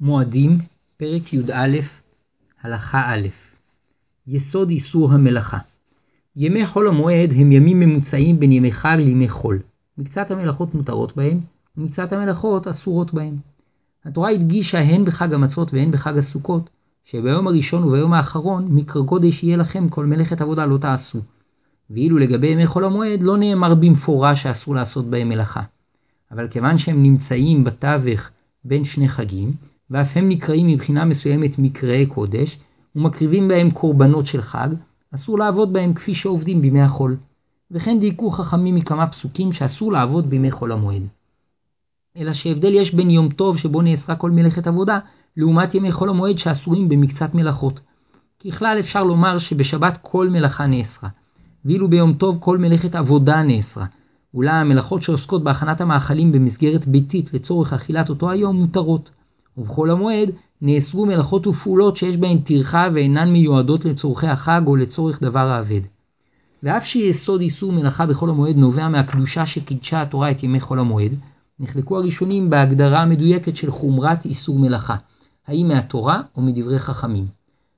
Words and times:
מועדים, 0.00 0.58
פרק 0.96 1.32
י"א, 1.32 1.78
הלכה 2.62 3.14
א' 3.14 3.28
יסוד 4.26 4.70
איסור 4.70 5.12
המלאכה 5.12 5.58
ימי 6.36 6.66
חול 6.66 6.88
המועד 6.88 7.30
הם 7.36 7.52
ימים 7.52 7.80
ממוצעים 7.80 8.40
בין 8.40 8.52
ימי 8.52 8.72
חג 8.72 8.96
לימי 9.00 9.28
חול. 9.28 9.58
מקצת 9.98 10.30
המלאכות 10.30 10.74
מותרות 10.74 11.16
בהם, 11.16 11.40
ומקצת 11.76 12.12
המלאכות 12.12 12.66
אסורות 12.66 13.14
בהם. 13.14 13.36
התורה 14.04 14.30
הדגישה 14.30 14.78
הן 14.78 15.04
בחג 15.04 15.32
המצות 15.32 15.74
והן 15.74 15.90
בחג 15.90 16.18
הסוכות, 16.18 16.70
שביום 17.04 17.46
הראשון 17.46 17.84
וביום 17.84 18.12
האחרון 18.12 18.66
מקרא 18.70 19.02
קודש 19.02 19.42
יהיה 19.42 19.56
לכם 19.56 19.88
כל 19.88 20.06
מלאכת 20.06 20.40
עבודה 20.40 20.66
לא 20.66 20.78
תעשו. 20.78 21.18
ואילו 21.90 22.18
לגבי 22.18 22.46
ימי 22.46 22.66
חול 22.66 22.84
המועד 22.84 23.22
לא 23.22 23.36
נאמר 23.36 23.74
במפורש 23.74 24.42
שאסור 24.42 24.74
לעשות 24.74 25.10
בהם 25.10 25.28
מלאכה. 25.28 25.62
אבל 26.30 26.48
כיוון 26.48 26.78
שהם 26.78 27.02
נמצאים 27.02 27.64
בתווך 27.64 28.30
בין 28.64 28.84
שני 28.84 29.08
חגים, 29.08 29.52
ואף 29.90 30.16
הם 30.16 30.28
נקראים 30.28 30.66
מבחינה 30.66 31.04
מסוימת 31.04 31.58
מקראי 31.58 32.06
קודש, 32.06 32.58
ומקריבים 32.96 33.48
בהם 33.48 33.70
קורבנות 33.70 34.26
של 34.26 34.42
חג, 34.42 34.68
אסור 35.14 35.38
לעבוד 35.38 35.72
בהם 35.72 35.94
כפי 35.94 36.14
שעובדים 36.14 36.62
בימי 36.62 36.80
החול. 36.80 37.16
וכן 37.70 38.00
דייקו 38.00 38.30
חכמים 38.30 38.74
מכמה 38.74 39.06
פסוקים 39.06 39.52
שאסור 39.52 39.92
לעבוד 39.92 40.30
בימי 40.30 40.50
חול 40.50 40.72
המועד. 40.72 41.02
אלא 42.16 42.32
שהבדל 42.32 42.74
יש 42.74 42.94
בין 42.94 43.10
יום 43.10 43.28
טוב 43.28 43.58
שבו 43.58 43.82
נאסרה 43.82 44.16
כל 44.16 44.30
מלאכת 44.30 44.66
עבודה, 44.66 44.98
לעומת 45.36 45.74
ימי 45.74 45.92
חול 45.92 46.08
המועד 46.08 46.38
שאסורים 46.38 46.88
במקצת 46.88 47.34
מלאכות. 47.34 47.80
ככלל 48.44 48.76
אפשר 48.80 49.04
לומר 49.04 49.38
שבשבת 49.38 49.98
כל 50.02 50.28
מלאכה 50.28 50.66
נאסרה, 50.66 51.08
ואילו 51.64 51.90
ביום 51.90 52.12
טוב 52.12 52.38
כל 52.40 52.58
מלאכת 52.58 52.94
עבודה 52.94 53.42
נאסרה. 53.42 53.86
אולם 54.34 54.54
המלאכות 54.54 55.02
שעוסקות 55.02 55.44
בהכנת 55.44 55.80
המאכלים 55.80 56.32
במסגרת 56.32 56.86
ביתית 56.86 57.32
לצורך 57.32 57.72
אכילת 57.72 58.08
אותו 58.08 58.30
היום 58.30 58.56
מותרות. 58.56 59.10
ובחול 59.56 59.90
המועד 59.90 60.30
נאסרו 60.62 61.06
מלאכות 61.06 61.46
ופעולות 61.46 61.96
שיש 61.96 62.16
בהן 62.16 62.38
טרחה 62.38 62.88
ואינן 62.94 63.32
מיועדות 63.32 63.84
לצורכי 63.84 64.26
החג 64.26 64.60
או 64.66 64.76
לצורך 64.76 65.22
דבר 65.22 65.48
האבד. 65.48 65.80
ואף 66.62 66.84
שיסוד 66.84 67.40
איסור 67.40 67.72
מלאכה 67.72 68.06
בחול 68.06 68.30
המועד 68.30 68.56
נובע 68.56 68.88
מהקדושה 68.88 69.46
שקידשה 69.46 70.02
התורה 70.02 70.30
את 70.30 70.42
ימי 70.42 70.60
חול 70.60 70.78
המועד, 70.78 71.12
נחלקו 71.60 71.96
הראשונים 71.96 72.50
בהגדרה 72.50 73.02
המדויקת 73.02 73.56
של 73.56 73.70
חומרת 73.70 74.24
איסור 74.24 74.58
מלאכה, 74.58 74.96
האם 75.46 75.68
מהתורה 75.68 76.22
או 76.36 76.42
מדברי 76.42 76.78
חכמים. 76.78 77.26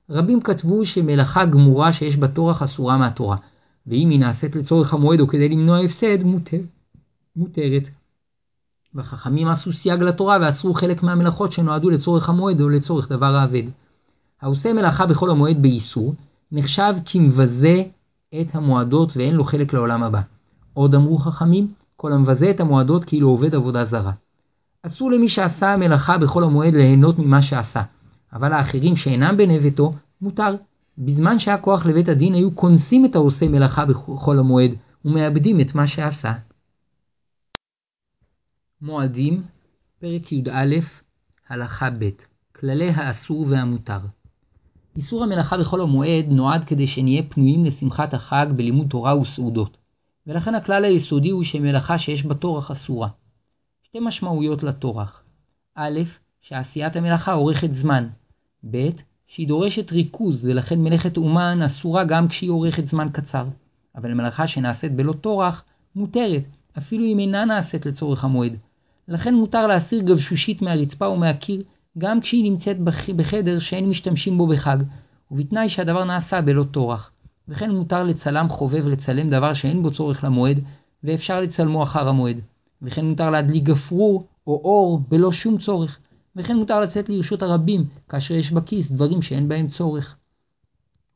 רבים 0.09 0.41
כתבו 0.41 0.85
שמלאכה 0.85 1.45
גמורה 1.45 1.93
שיש 1.93 2.17
בה 2.17 2.27
טורח 2.27 2.63
אסורה 2.63 2.97
מהתורה, 2.97 3.37
ואם 3.87 4.09
היא 4.09 4.19
נעשית 4.19 4.55
לצורך 4.55 4.93
המועד 4.93 5.19
או 5.19 5.27
כדי 5.27 5.49
למנוע 5.49 5.79
הפסד, 5.79 6.23
מותר, 6.23 6.57
מותרת. 7.35 7.89
והחכמים 8.93 9.47
עשו 9.47 9.73
סייג 9.73 10.01
לתורה 10.01 10.37
ואסרו 10.41 10.73
חלק 10.73 11.03
מהמלאכות 11.03 11.51
שנועדו 11.51 11.89
לצורך 11.89 12.29
המועד 12.29 12.61
או 12.61 12.69
לצורך 12.69 13.09
דבר 13.09 13.35
האבד. 13.35 13.63
העושה 14.41 14.73
מלאכה 14.73 15.05
בחול 15.05 15.29
המועד 15.29 15.61
באיסור, 15.61 16.15
נחשב 16.51 16.93
כמבזה 17.05 17.83
את 18.41 18.55
המועדות 18.55 19.17
ואין 19.17 19.35
לו 19.35 19.43
חלק 19.43 19.73
לעולם 19.73 20.03
הבא. 20.03 20.21
עוד 20.73 20.95
אמרו 20.95 21.17
חכמים, 21.17 21.67
כל 21.95 22.13
המבזה 22.13 22.49
את 22.49 22.59
המועדות 22.59 23.05
כאילו 23.05 23.27
עובד 23.29 23.55
עבודה 23.55 23.85
זרה. 23.85 24.11
אסור 24.83 25.11
למי 25.11 25.29
שעשה 25.29 25.73
המלאכה 25.73 26.17
בחול 26.17 26.43
המועד 26.43 26.73
ליהנות 26.73 27.19
ממה 27.19 27.41
שעשה, 27.41 27.81
אבל 28.33 28.53
האחרים 28.53 28.95
שאינם 28.95 29.37
בני 29.37 29.59
ביתו, 29.59 29.93
מותר. 30.21 30.55
בזמן 30.97 31.39
שהיה 31.39 31.57
כוח 31.57 31.85
לבית 31.85 32.09
הדין 32.09 32.33
היו 32.33 32.51
קונסים 32.51 33.05
את 33.05 33.15
העושה 33.15 33.49
מלאכה 33.49 33.85
בחול 33.85 34.39
המועד 34.39 34.71
ומאבדים 35.05 35.61
את 35.61 35.75
מה 35.75 35.87
שעשה. 35.87 36.33
מועדים, 38.81 39.43
פרק 39.99 40.31
י"א, 40.31 40.75
הלכה 41.49 41.89
ב' 41.89 42.09
כללי 42.55 42.89
האסור 42.89 43.45
והמותר. 43.49 43.99
איסור 44.95 45.23
המלאכה 45.23 45.57
בחול 45.57 45.81
המועד 45.81 46.25
נועד 46.27 46.65
כדי 46.65 46.87
שנהיה 46.87 47.23
פנויים 47.29 47.65
לשמחת 47.65 48.13
החג 48.13 48.47
בלימוד 48.55 48.87
תורה 48.89 49.19
וסעודות, 49.19 49.77
ולכן 50.27 50.55
הכלל 50.55 50.85
היסודי 50.85 51.29
הוא 51.29 51.43
שמלאכה 51.43 51.97
שיש 51.97 52.25
בה 52.25 52.35
טורח 52.35 52.71
אסורה. 52.71 53.07
שתי 53.83 53.97
משמעויות 54.01 54.63
לטורח 54.63 55.23
א', 55.75 55.99
שעשיית 56.41 56.95
המלאכה 56.95 57.33
אורכת 57.33 57.73
זמן, 57.73 58.07
ב', 58.71 58.89
שהיא 59.27 59.47
דורשת 59.47 59.91
ריכוז 59.91 60.45
ולכן 60.45 60.83
מלאכת 60.83 61.17
אומן 61.17 61.61
אסורה 61.65 62.03
גם 62.03 62.27
כשהיא 62.27 62.49
אורכת 62.49 62.85
זמן 62.85 63.07
קצר, 63.13 63.47
אבל 63.95 64.13
מלאכה 64.13 64.47
שנעשית 64.47 64.95
בלא 64.95 65.13
טורח 65.13 65.63
מותרת, 65.95 66.43
אפילו 66.77 67.05
אם 67.05 67.19
אינה 67.19 67.45
נעשית 67.45 67.85
לצורך 67.85 68.23
המועד. 68.23 68.57
לכן 69.09 69.35
מותר 69.35 69.67
להסיר 69.67 70.01
גבשושית 70.01 70.61
מהרצפה 70.61 71.05
או 71.05 71.17
מהקיר, 71.17 71.63
גם 71.97 72.21
כשהיא 72.21 72.51
נמצאת 72.51 72.79
בחדר 73.15 73.59
שאין 73.59 73.89
משתמשים 73.89 74.37
בו 74.37 74.47
בחג, 74.47 74.77
ובתנאי 75.31 75.69
שהדבר 75.69 76.03
נעשה 76.03 76.41
בלא 76.41 76.63
טורח. 76.63 77.11
וכן 77.47 77.71
מותר 77.71 78.03
לצלם 78.03 78.49
חובב 78.49 78.87
לצלם 78.87 79.29
דבר 79.29 79.53
שאין 79.53 79.83
בו 79.83 79.91
צורך 79.91 80.23
למועד, 80.23 80.59
ואפשר 81.03 81.41
לצלמו 81.41 81.83
אחר 81.83 82.09
המועד. 82.09 82.41
וכן 82.81 83.05
מותר 83.05 83.29
להדליק 83.29 83.63
גפרור 83.63 84.27
או 84.47 84.61
אור 84.63 85.01
בלא 85.07 85.31
שום 85.31 85.57
צורך. 85.57 85.99
וכן 86.35 86.55
מותר 86.55 86.79
לצאת 86.81 87.09
לרשות 87.09 87.43
הרבים, 87.43 87.85
כאשר 88.09 88.33
יש 88.33 88.51
בכיס 88.51 88.91
דברים 88.91 89.21
שאין 89.21 89.47
בהם 89.47 89.67
צורך. 89.67 90.15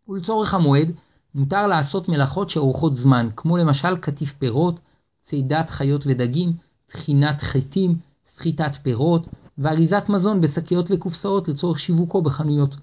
ולצורך 0.07 0.53
המועד, 0.53 0.91
מותר 1.35 1.67
לעשות 1.67 2.09
מלאכות 2.09 2.49
שאורכות 2.49 2.95
זמן, 2.95 3.29
כמו 3.35 3.57
למשל 3.57 3.97
קטיף 3.97 4.33
פירות, 4.33 4.79
צידת 5.21 5.69
חיות 5.69 6.03
ודגים, 6.07 6.53
טחינת 6.93 7.41
חיטים, 7.41 7.95
סחיטת 8.25 8.75
פירות, 8.75 9.27
ואריזת 9.57 10.09
מזון 10.09 10.41
בשקיות 10.41 10.91
וקופסאות 10.91 11.47
לצורך 11.47 11.79
שיווקו 11.79 12.21
בחנויות. 12.21 12.75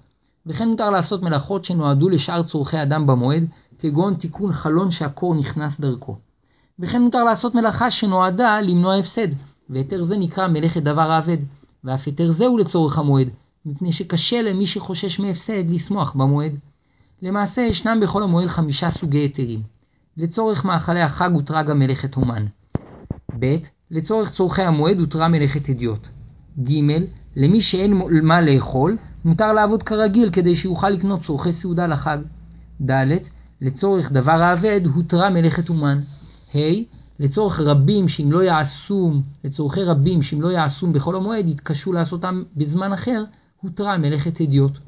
וכן 0.45 0.67
מותר 0.67 0.89
לעשות 0.89 1.23
מלאכות 1.23 1.65
שנועדו 1.65 2.09
לשאר 2.09 2.43
צורכי 2.43 2.81
אדם 2.81 3.07
במועד, 3.07 3.43
כגון 3.79 4.13
תיקון 4.13 4.53
חלון 4.53 4.91
שהקור 4.91 5.35
נכנס 5.35 5.79
דרכו. 5.79 6.17
וכן 6.79 7.01
מותר 7.01 7.23
לעשות 7.23 7.55
מלאכה 7.55 7.91
שנועדה 7.91 8.61
למנוע 8.61 8.95
הפסד, 8.95 9.27
והיתר 9.69 10.03
זה 10.03 10.17
נקרא 10.17 10.47
מלאכת 10.47 10.83
דבר 10.83 11.11
האבד, 11.11 11.37
ואף 11.83 12.07
היתר 12.07 12.31
זה 12.31 12.45
הוא 12.45 12.59
לצורך 12.59 12.97
המועד, 12.97 13.27
מפני 13.65 13.91
שקשה 13.91 14.41
למי 14.41 14.67
שחושש 14.67 15.19
מהפסד 15.19 15.69
לשמוח 15.69 16.13
במועד. 16.13 16.57
למעשה 17.21 17.61
ישנם 17.61 17.99
בכל 18.01 18.23
המועד 18.23 18.47
חמישה 18.47 18.91
סוגי 18.91 19.17
היתרים. 19.17 19.61
לצורך 20.17 20.65
מאכלי 20.65 21.01
החג 21.01 21.31
הותרה 21.33 21.63
גם 21.63 21.79
מלאכת 21.79 22.15
אומן. 22.15 22.45
ב. 23.39 23.55
לצורך 23.91 24.31
צורכי 24.31 24.61
המועד 24.61 24.99
הותרה 24.99 25.27
מלאכת 25.27 25.69
הדיוט. 25.69 26.07
ג. 26.63 26.71
למי 27.35 27.61
שאין 27.61 28.01
מה 28.23 28.41
לאכול, 28.41 28.97
מותר 29.25 29.53
לעבוד 29.53 29.83
כרגיל 29.83 30.29
כדי 30.29 30.55
שיוכל 30.55 30.89
לקנות 30.89 31.23
צורכי 31.23 31.51
סעודה 31.51 31.87
לחג. 31.87 32.17
ד. 32.85 33.07
לצורך 33.61 34.11
דבר 34.11 34.31
האבד 34.31 34.81
הותרה 34.95 35.29
מלאכת 35.29 35.69
אומן. 35.69 35.99
ה. 36.55 36.57
לצורך 37.19 37.59
רבים 37.59 38.07
שאם 38.07 38.31
לא 38.31 38.43
יעשום, 38.43 39.21
לצורכי 39.43 39.83
רבים 39.83 40.21
שאם 40.21 40.41
לא 40.41 40.47
יעשום 40.47 40.93
בכל 40.93 41.15
המועד 41.15 41.49
יתקשו 41.49 41.93
לעשותם 41.93 42.43
בזמן 42.57 42.93
אחר, 42.93 43.23
הותרה 43.61 43.97
מלאכת 43.97 44.41
הדיוט. 44.41 44.79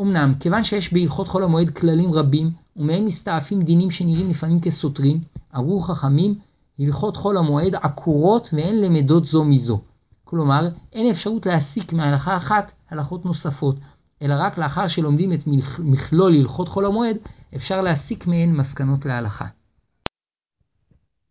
אמנם, 0.00 0.34
כיוון 0.40 0.64
שיש 0.64 0.92
בהלכות 0.92 1.28
חול 1.28 1.44
המועד 1.44 1.70
כללים 1.70 2.12
רבים, 2.12 2.50
ומהם 2.76 3.04
מסתעפים 3.04 3.62
דינים 3.62 3.90
שנראים 3.90 4.30
לפעמים 4.30 4.60
כסותרים, 4.60 5.20
אמרו 5.56 5.80
חכמים, 5.80 6.34
הלכות 6.78 7.16
חול 7.16 7.36
המועד 7.36 7.74
עקורות 7.74 8.48
ואין 8.52 8.80
למדות 8.80 9.26
זו 9.26 9.44
מזו. 9.44 9.80
כלומר, 10.24 10.68
אין 10.92 11.10
אפשרות 11.10 11.46
להסיק 11.46 11.92
מהלכה 11.92 12.36
אחת 12.36 12.72
הלכות 12.90 13.24
נוספות, 13.24 13.76
אלא 14.22 14.34
רק 14.38 14.58
לאחר 14.58 14.88
שלומדים 14.88 15.32
את 15.32 15.46
מכלול 15.78 16.34
הלכות 16.34 16.68
חול 16.68 16.86
המועד, 16.86 17.16
אפשר 17.56 17.82
להסיק 17.82 18.26
מהן 18.26 18.56
מסקנות 18.56 19.04
להלכה. 19.06 19.46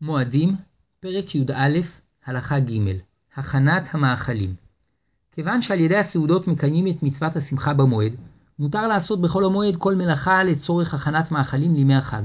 מועדים, 0.01 0.55
פרק 0.99 1.35
י"א, 1.35 1.79
הלכה 2.25 2.59
ג' 2.59 2.79
הכנת 3.35 3.87
המאכלים. 3.91 4.53
כיוון 5.31 5.61
שעל 5.61 5.79
ידי 5.79 5.97
הסעודות 5.97 6.47
מקיימים 6.47 6.87
את 6.87 7.03
מצוות 7.03 7.35
השמחה 7.35 7.73
במועד, 7.73 8.15
מותר 8.59 8.87
לעשות 8.87 9.21
בכל 9.21 9.45
המועד 9.45 9.75
כל 9.75 9.95
מלאכה 9.95 10.43
לצורך 10.43 10.93
הכנת 10.93 11.31
מאכלים 11.31 11.75
לימי 11.75 11.95
החג. 11.95 12.23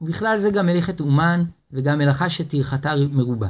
ובכלל 0.00 0.38
זה 0.38 0.50
גם 0.50 0.66
מלאכת 0.66 1.00
אומן 1.00 1.44
וגם 1.72 1.98
מלאכה 1.98 2.28
שטרחתה 2.28 2.92
מרובה. 3.12 3.48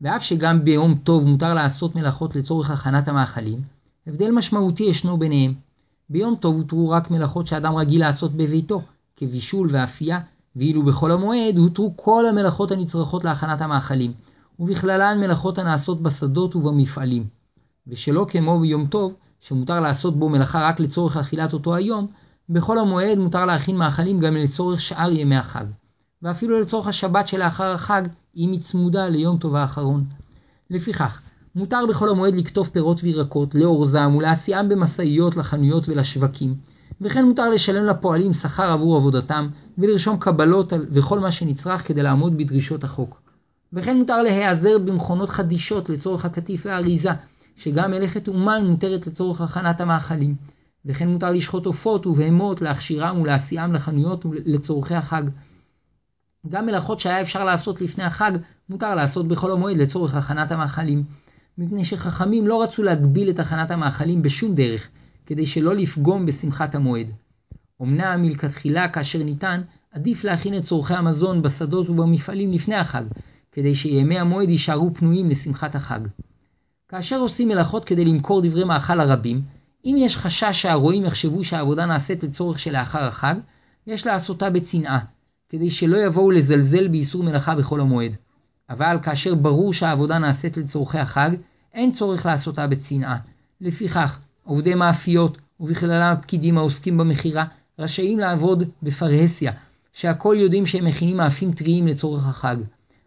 ואף 0.00 0.22
שגם 0.22 0.64
ביום 0.64 0.94
טוב 0.94 1.28
מותר 1.28 1.54
לעשות 1.54 1.96
מלאכות 1.96 2.36
לצורך 2.36 2.70
הכנת 2.70 3.08
המאכלים, 3.08 3.60
הבדל 4.06 4.30
משמעותי 4.30 4.82
ישנו 4.82 5.18
ביניהם. 5.18 5.54
ביום 6.10 6.34
טוב 6.34 6.56
הותרו 6.56 6.90
רק 6.90 7.10
מלאכות 7.10 7.46
שאדם 7.46 7.76
רגיל 7.76 8.00
לעשות 8.00 8.32
בביתו, 8.32 8.82
כבישול 9.16 9.68
ואפייה, 9.70 10.20
ואילו 10.56 10.84
בחול 10.84 11.12
המועד 11.12 11.56
הותרו 11.56 11.92
כל 11.96 12.26
המלאכות 12.26 12.70
הנצרכות 12.70 13.24
להכנת 13.24 13.60
המאכלים, 13.60 14.12
ובכללן 14.58 15.20
מלאכות 15.20 15.58
הנעשות 15.58 16.02
בשדות 16.02 16.56
ובמפעלים. 16.56 17.26
ושלא 17.86 18.26
כמו 18.28 18.60
ביום 18.60 18.86
טוב, 18.86 19.14
שמותר 19.40 19.80
לעשות 19.80 20.18
בו 20.18 20.28
מלאכה 20.28 20.68
רק 20.68 20.80
לצורך 20.80 21.16
אכילת 21.16 21.52
אותו 21.52 21.74
היום, 21.74 22.06
בחול 22.48 22.78
המועד 22.78 23.18
מותר 23.18 23.46
להכין 23.46 23.76
מאכלים 23.76 24.18
גם 24.18 24.36
לצורך 24.36 24.80
שאר 24.80 25.10
ימי 25.10 25.36
החג, 25.36 25.64
ואפילו 26.22 26.60
לצורך 26.60 26.86
השבת 26.86 27.28
שלאחר 27.28 27.74
החג, 27.74 28.02
אם 28.36 28.52
היא 28.52 28.60
צמודה 28.60 29.08
ליום 29.08 29.38
טוב 29.38 29.54
האחרון. 29.54 30.04
לפיכך, 30.70 31.20
מותר 31.54 31.86
בחול 31.88 32.08
המועד 32.08 32.34
לקטוף 32.34 32.68
פירות 32.68 33.00
וירקות, 33.02 33.54
לאורזם 33.54 34.14
ולהסיעם 34.16 34.68
במשאיות 34.68 35.36
לחנויות 35.36 35.88
ולשווקים, 35.88 36.54
וכן 37.00 37.24
מותר 37.24 37.50
לשלם 37.50 37.86
לפועלים 37.86 38.34
שכר 38.34 38.72
עבור 38.72 38.96
עבודתם, 38.96 39.48
ולרשום 39.78 40.16
קבלות 40.16 40.72
וכל 40.90 41.18
מה 41.18 41.32
שנצרך 41.32 41.88
כדי 41.88 42.02
לעמוד 42.02 42.36
בדרישות 42.36 42.84
החוק. 42.84 43.20
וכן 43.72 43.96
מותר 43.96 44.22
להיעזר 44.22 44.78
במכונות 44.78 45.30
חדישות 45.30 45.90
לצורך 45.90 46.24
הקטיף 46.24 46.66
והאריזה, 46.66 47.10
שגם 47.56 47.90
מלאכת 47.90 48.28
אומן 48.28 48.64
מותרת 48.66 49.06
לצורך 49.06 49.40
הכנת 49.40 49.80
המאכלים. 49.80 50.34
וכן 50.86 51.08
מותר 51.08 51.32
לשחוט 51.32 51.66
עופות 51.66 52.06
ובהמות, 52.06 52.60
להכשירם 52.60 53.20
ולהסיעם 53.20 53.72
לחנויות 53.72 54.24
לצורכי 54.44 54.94
החג. 54.94 55.22
גם 56.48 56.66
מלאכות 56.66 57.00
שהיה 57.00 57.20
אפשר 57.20 57.44
לעשות 57.44 57.80
לפני 57.80 58.04
החג, 58.04 58.32
מותר 58.68 58.94
לעשות 58.94 59.28
בחול 59.28 59.50
המועד 59.50 59.76
לצורך 59.76 60.14
הכנת 60.14 60.52
המאכלים. 60.52 61.04
מפני 61.58 61.84
שחכמים 61.84 62.46
לא 62.46 62.62
רצו 62.62 62.82
להגביל 62.82 63.30
את 63.30 63.38
הכנת 63.38 63.70
המאכלים 63.70 64.22
בשום 64.22 64.54
דרך, 64.54 64.88
כדי 65.26 65.46
שלא 65.46 65.74
לפגום 65.74 66.26
בשמחת 66.26 66.74
המועד. 66.74 67.12
אמנם 67.82 68.22
מלכתחילה 68.22 68.88
כאשר 68.88 69.22
ניתן, 69.22 69.62
עדיף 69.92 70.24
להכין 70.24 70.54
את 70.54 70.62
צורכי 70.62 70.94
המזון 70.94 71.42
בשדות 71.42 71.90
ובמפעלים 71.90 72.52
לפני 72.52 72.74
החג, 72.74 73.04
כדי 73.52 73.74
שימי 73.74 74.18
המועד 74.18 74.50
יישארו 74.50 74.94
פנויים 74.94 75.30
לשמחת 75.30 75.74
החג. 75.74 76.00
כאשר 76.88 77.18
עושים 77.20 77.48
מלאכות 77.48 77.84
כדי 77.84 78.04
למכור 78.04 78.42
דברי 78.42 78.64
מאכל 78.64 78.94
לרבים, 78.94 79.42
אם 79.84 79.96
יש 79.98 80.16
חשש 80.16 80.62
שהרועים 80.62 81.04
יחשבו 81.04 81.44
שהעבודה 81.44 81.86
נעשית 81.86 82.24
לצורך 82.24 82.58
שלאחר 82.58 83.02
החג, 83.04 83.34
יש 83.86 84.06
לעשותה 84.06 84.50
בצנעה, 84.50 84.98
כדי 85.48 85.70
שלא 85.70 85.96
יבואו 85.96 86.30
לזלזל 86.30 86.88
באיסור 86.88 87.22
מלאכה 87.22 87.54
בחול 87.54 87.80
המועד. 87.80 88.16
אבל 88.70 88.96
כאשר 89.02 89.34
ברור 89.34 89.72
שהעבודה 89.72 90.18
נעשית 90.18 90.56
לצורכי 90.56 90.98
החג, 90.98 91.30
אין 91.74 91.92
צורך 91.92 92.26
לעשותה 92.26 92.66
בצנעה. 92.66 93.16
לפיכך, 93.60 94.18
עובדי 94.44 94.74
מאפיות, 94.74 95.38
ובכללם 95.60 96.12
הפקידים 96.12 96.58
העוסקים 96.58 96.98
במכירה, 96.98 97.44
רשאים 97.78 98.18
לעבוד 98.18 98.68
בפרהסיה, 98.82 99.52
שהכל 99.92 100.36
יודעים 100.38 100.66
שהם 100.66 100.84
מכינים 100.84 101.16
מאפים 101.16 101.52
טריים 101.52 101.86
לצורך 101.86 102.26
החג. 102.26 102.56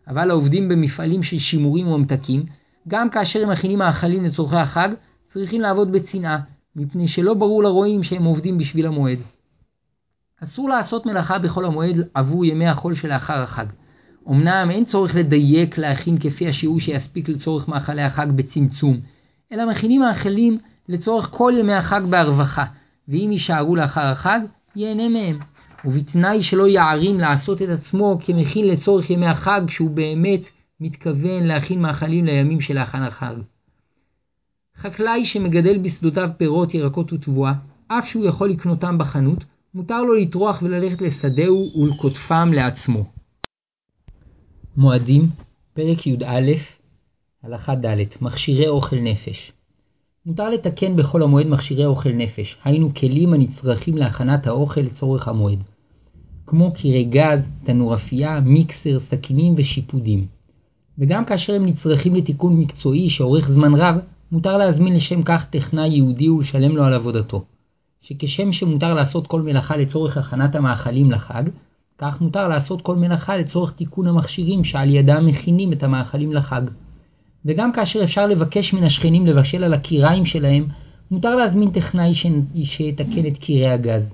אבל 0.07 0.29
העובדים 0.29 0.69
במפעלים 0.69 1.23
של 1.23 1.39
שימורים 1.39 1.87
וממתקים, 1.87 2.45
גם 2.87 3.09
כאשר 3.09 3.43
הם 3.43 3.49
מכינים 3.49 3.79
מאכלים 3.79 4.23
לצורכי 4.23 4.55
החג, 4.55 4.89
צריכים 5.23 5.61
לעבוד 5.61 5.91
בצנעה, 5.91 6.39
מפני 6.75 7.07
שלא 7.07 7.33
ברור 7.33 7.63
לרועים 7.63 8.03
שהם 8.03 8.23
עובדים 8.23 8.57
בשביל 8.57 8.85
המועד. 8.85 9.19
אסור 10.43 10.69
לעשות 10.69 11.05
מלאכה 11.05 11.39
בחול 11.39 11.65
המועד 11.65 11.97
עבור 12.13 12.45
ימי 12.45 12.67
החול 12.67 12.93
שלאחר 12.93 13.41
החג. 13.41 13.65
אמנם 14.29 14.67
אין 14.71 14.85
צורך 14.85 15.15
לדייק 15.15 15.77
להכין 15.77 16.17
כפי 16.19 16.47
השיעור 16.47 16.79
שיספיק 16.79 17.29
לצורך 17.29 17.67
מאכלי 17.67 18.01
החג 18.01 18.31
בצמצום, 18.31 18.99
אלא 19.51 19.69
מכינים 19.69 20.01
מאכלים 20.01 20.57
לצורך 20.89 21.29
כל 21.31 21.53
ימי 21.59 21.73
החג 21.73 22.01
בהרווחה, 22.09 22.65
ואם 23.07 23.29
יישארו 23.31 23.75
לאחר 23.75 24.05
החג, 24.05 24.39
ייהנה 24.75 25.09
מהם. 25.09 25.39
ובתנאי 25.85 26.41
שלא 26.41 26.67
יערים 26.67 27.19
לעשות 27.19 27.61
את 27.61 27.69
עצמו 27.69 28.17
כמכין 28.21 28.67
לצורך 28.67 29.09
ימי 29.09 29.25
החג, 29.25 29.61
שהוא 29.67 29.89
באמת 29.89 30.49
מתכוון 30.79 31.43
להכין 31.43 31.81
מאכלים 31.81 32.25
לימים 32.25 32.61
שלאחר 32.61 33.03
החג. 33.03 33.35
חקלאי 34.77 35.25
שמגדל 35.25 35.77
בשדותיו 35.77 36.29
פירות, 36.37 36.73
ירקות 36.73 37.13
ותבואה, 37.13 37.53
אף 37.87 38.07
שהוא 38.07 38.25
יכול 38.25 38.49
לקנותם 38.49 38.97
בחנות, 38.97 39.45
מותר 39.73 40.03
לו 40.03 40.13
לטרוח 40.13 40.61
וללכת 40.61 41.01
לשדהו 41.01 41.71
ולקוטפם 41.81 42.51
לעצמו. 42.53 43.05
מועדים, 44.77 45.29
פרק 45.73 46.07
י"א, 46.07 46.51
הלכה 47.43 47.75
ד' 47.75 47.97
מכשירי 48.21 48.67
אוכל 48.67 48.95
נפש. 48.95 49.51
מותר 50.25 50.49
לתקן 50.49 50.95
בחול 50.95 51.23
המועד 51.23 51.47
מכשירי 51.47 51.85
אוכל 51.85 52.09
נפש, 52.09 52.57
היינו 52.63 52.93
כלים 52.93 53.33
הנצרכים 53.33 53.97
להכנת 53.97 54.47
האוכל 54.47 54.81
לצורך 54.81 55.27
המועד, 55.27 55.63
כמו 56.45 56.73
קירי 56.73 57.03
גז, 57.03 57.49
תנור 57.63 57.95
אפייה, 57.95 58.39
מיקסר, 58.39 58.99
סכינים 58.99 59.53
ושיפודים. 59.57 60.27
וגם 60.97 61.25
כאשר 61.25 61.53
הם 61.53 61.65
נצרכים 61.65 62.15
לתיקון 62.15 62.59
מקצועי 62.59 63.09
שאורך 63.09 63.49
זמן 63.49 63.75
רב, 63.75 63.95
מותר 64.31 64.57
להזמין 64.57 64.95
לשם 64.95 65.23
כך 65.23 65.45
טכנאי 65.45 65.87
יהודי 65.87 66.29
ולשלם 66.29 66.75
לו 66.75 66.83
על 66.83 66.93
עבודתו. 66.93 67.45
שכשם 68.01 68.51
שמותר 68.51 68.93
לעשות 68.93 69.27
כל 69.27 69.41
מלאכה 69.41 69.77
לצורך 69.77 70.17
הכנת 70.17 70.55
המאכלים 70.55 71.11
לחג, 71.11 71.43
כך 71.97 72.21
מותר 72.21 72.47
לעשות 72.47 72.81
כל 72.81 72.95
מלאכה 72.95 73.37
לצורך 73.37 73.71
תיקון 73.71 74.07
המכשירים 74.07 74.63
שעל 74.63 74.89
ידם 74.89 75.25
מכינים 75.25 75.73
את 75.73 75.83
המאכלים 75.83 76.33
לחג. 76.33 76.61
וגם 77.45 77.71
כאשר 77.71 78.03
אפשר 78.03 78.27
לבקש 78.27 78.73
מן 78.73 78.83
השכנים 78.83 79.27
לבשל 79.27 79.63
על 79.63 79.73
הקיריים 79.73 80.25
שלהם, 80.25 80.67
מותר 81.11 81.35
להזמין 81.35 81.71
טכנאי 81.71 82.13
שיתקן 82.63 83.25
את 83.27 83.37
קירי 83.37 83.69
הגז. 83.69 84.13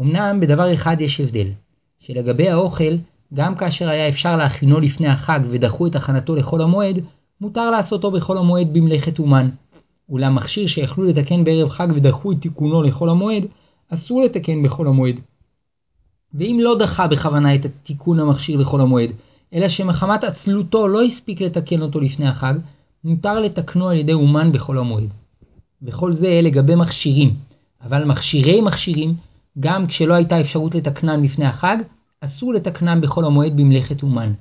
אמנם 0.00 0.40
בדבר 0.40 0.74
אחד 0.74 1.00
יש 1.00 1.20
הבדל, 1.20 1.48
שלגבי 1.98 2.48
האוכל, 2.48 2.96
גם 3.34 3.54
כאשר 3.54 3.88
היה 3.88 4.08
אפשר 4.08 4.36
להכינו 4.36 4.80
לפני 4.80 5.08
החג 5.08 5.40
ודחו 5.50 5.86
את 5.86 5.96
הכנתו 5.96 6.36
לחול 6.36 6.62
המועד, 6.62 6.98
מותר 7.40 7.70
לעשותו 7.70 8.10
בחול 8.10 8.38
המועד 8.38 8.72
במלאכת 8.72 9.18
אומן. 9.18 9.48
אולם 10.08 10.34
מכשיר 10.34 10.66
שיכלו 10.66 11.04
לתקן 11.04 11.44
בערב 11.44 11.68
חג 11.68 11.88
ודחו 11.94 12.32
את 12.32 12.36
תיקונו 12.40 12.82
לחול 12.82 13.10
המועד, 13.10 13.44
אסור 13.88 14.22
לתקן 14.22 14.62
בחול 14.62 14.86
המועד. 14.86 15.20
ואם 16.34 16.58
לא 16.62 16.78
דחה 16.78 17.08
בכוונה 17.08 17.54
את 17.54 17.66
תיקון 17.82 18.20
המכשיר 18.20 18.56
לחול 18.56 18.80
המועד, 18.80 19.10
אלא 19.54 19.68
שמחמת 19.68 20.24
עצלותו 20.24 20.88
לא 20.88 21.02
הספיק 21.02 21.40
לתקן 21.40 21.82
אותו 21.82 22.00
לפני 22.00 22.28
החג, 22.28 22.54
מותר 23.04 23.40
לתקנו 23.40 23.88
על 23.88 23.96
ידי 23.96 24.12
אומן 24.12 24.52
בחול 24.52 24.78
המועד. 24.78 25.08
וכל 25.82 26.12
זה 26.12 26.40
לגבי 26.42 26.74
מכשירים, 26.74 27.34
אבל 27.82 28.04
מכשירי 28.04 28.60
מכשירים, 28.60 29.14
גם 29.60 29.86
כשלא 29.86 30.14
הייתה 30.14 30.40
אפשרות 30.40 30.74
לתקנם 30.74 31.24
לפני 31.24 31.44
החג, 31.44 31.76
אסור 32.20 32.52
לתקנם 32.52 33.00
בחול 33.00 33.24
המועד 33.24 33.56
במלאכת 33.56 34.02
אומן. 34.02 34.32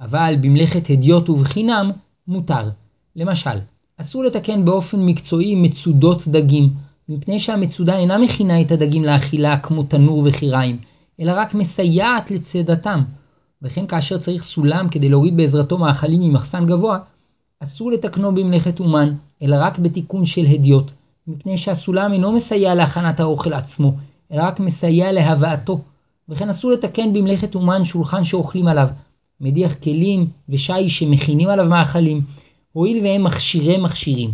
אבל 0.00 0.34
במלאכת 0.40 0.90
הדיוט 0.90 1.28
ובחינם, 1.28 1.90
מותר. 2.28 2.68
למשל, 3.16 3.58
אסור 3.96 4.24
לתקן 4.24 4.64
באופן 4.64 5.00
מקצועי 5.00 5.54
מצודות 5.54 6.28
דגים, 6.28 6.74
מפני 7.08 7.40
שהמצודה 7.40 7.96
אינה 7.96 8.18
מכינה 8.18 8.60
את 8.60 8.72
הדגים 8.72 9.04
לאכילה 9.04 9.58
כמו 9.58 9.82
תנור 9.82 10.22
וחיריים, 10.26 10.78
אלא 11.20 11.32
רק 11.36 11.54
מסייעת 11.54 12.30
לצדתם. 12.30 13.02
וכן 13.62 13.86
כאשר 13.86 14.18
צריך 14.18 14.44
סולם 14.44 14.88
כדי 14.88 15.08
להוריד 15.08 15.36
בעזרתו 15.36 15.78
מאכלים 15.78 16.20
ממחסן 16.20 16.66
גבוה, 16.66 16.98
אסור 17.60 17.90
לתקנו 17.90 18.34
במלאכת 18.34 18.80
אומן, 18.80 19.14
אלא 19.42 19.56
רק 19.60 19.78
בתיקון 19.78 20.26
של 20.26 20.46
הדיוט, 20.46 20.90
מפני 21.26 21.58
שהסולם 21.58 22.12
אינו 22.12 22.32
מסייע 22.32 22.74
להכנת 22.74 23.20
האוכל 23.20 23.52
עצמו, 23.52 23.94
אלא 24.32 24.42
רק 24.42 24.60
מסייע 24.60 25.12
להבאתו. 25.12 25.80
וכן 26.28 26.48
אסור 26.50 26.70
לתקן 26.70 27.12
במלאכת 27.12 27.54
אומן 27.54 27.84
שולחן 27.84 28.24
שאוכלים 28.24 28.66
עליו, 28.66 28.88
מדיח 29.40 29.74
כלים 29.74 30.28
ושיש 30.48 30.98
שמכינים 30.98 31.48
עליו 31.48 31.66
מאכלים, 31.68 32.22
הואיל 32.72 33.04
והם 33.04 33.24
מכשירי 33.24 33.78
מכשירים. 33.78 34.30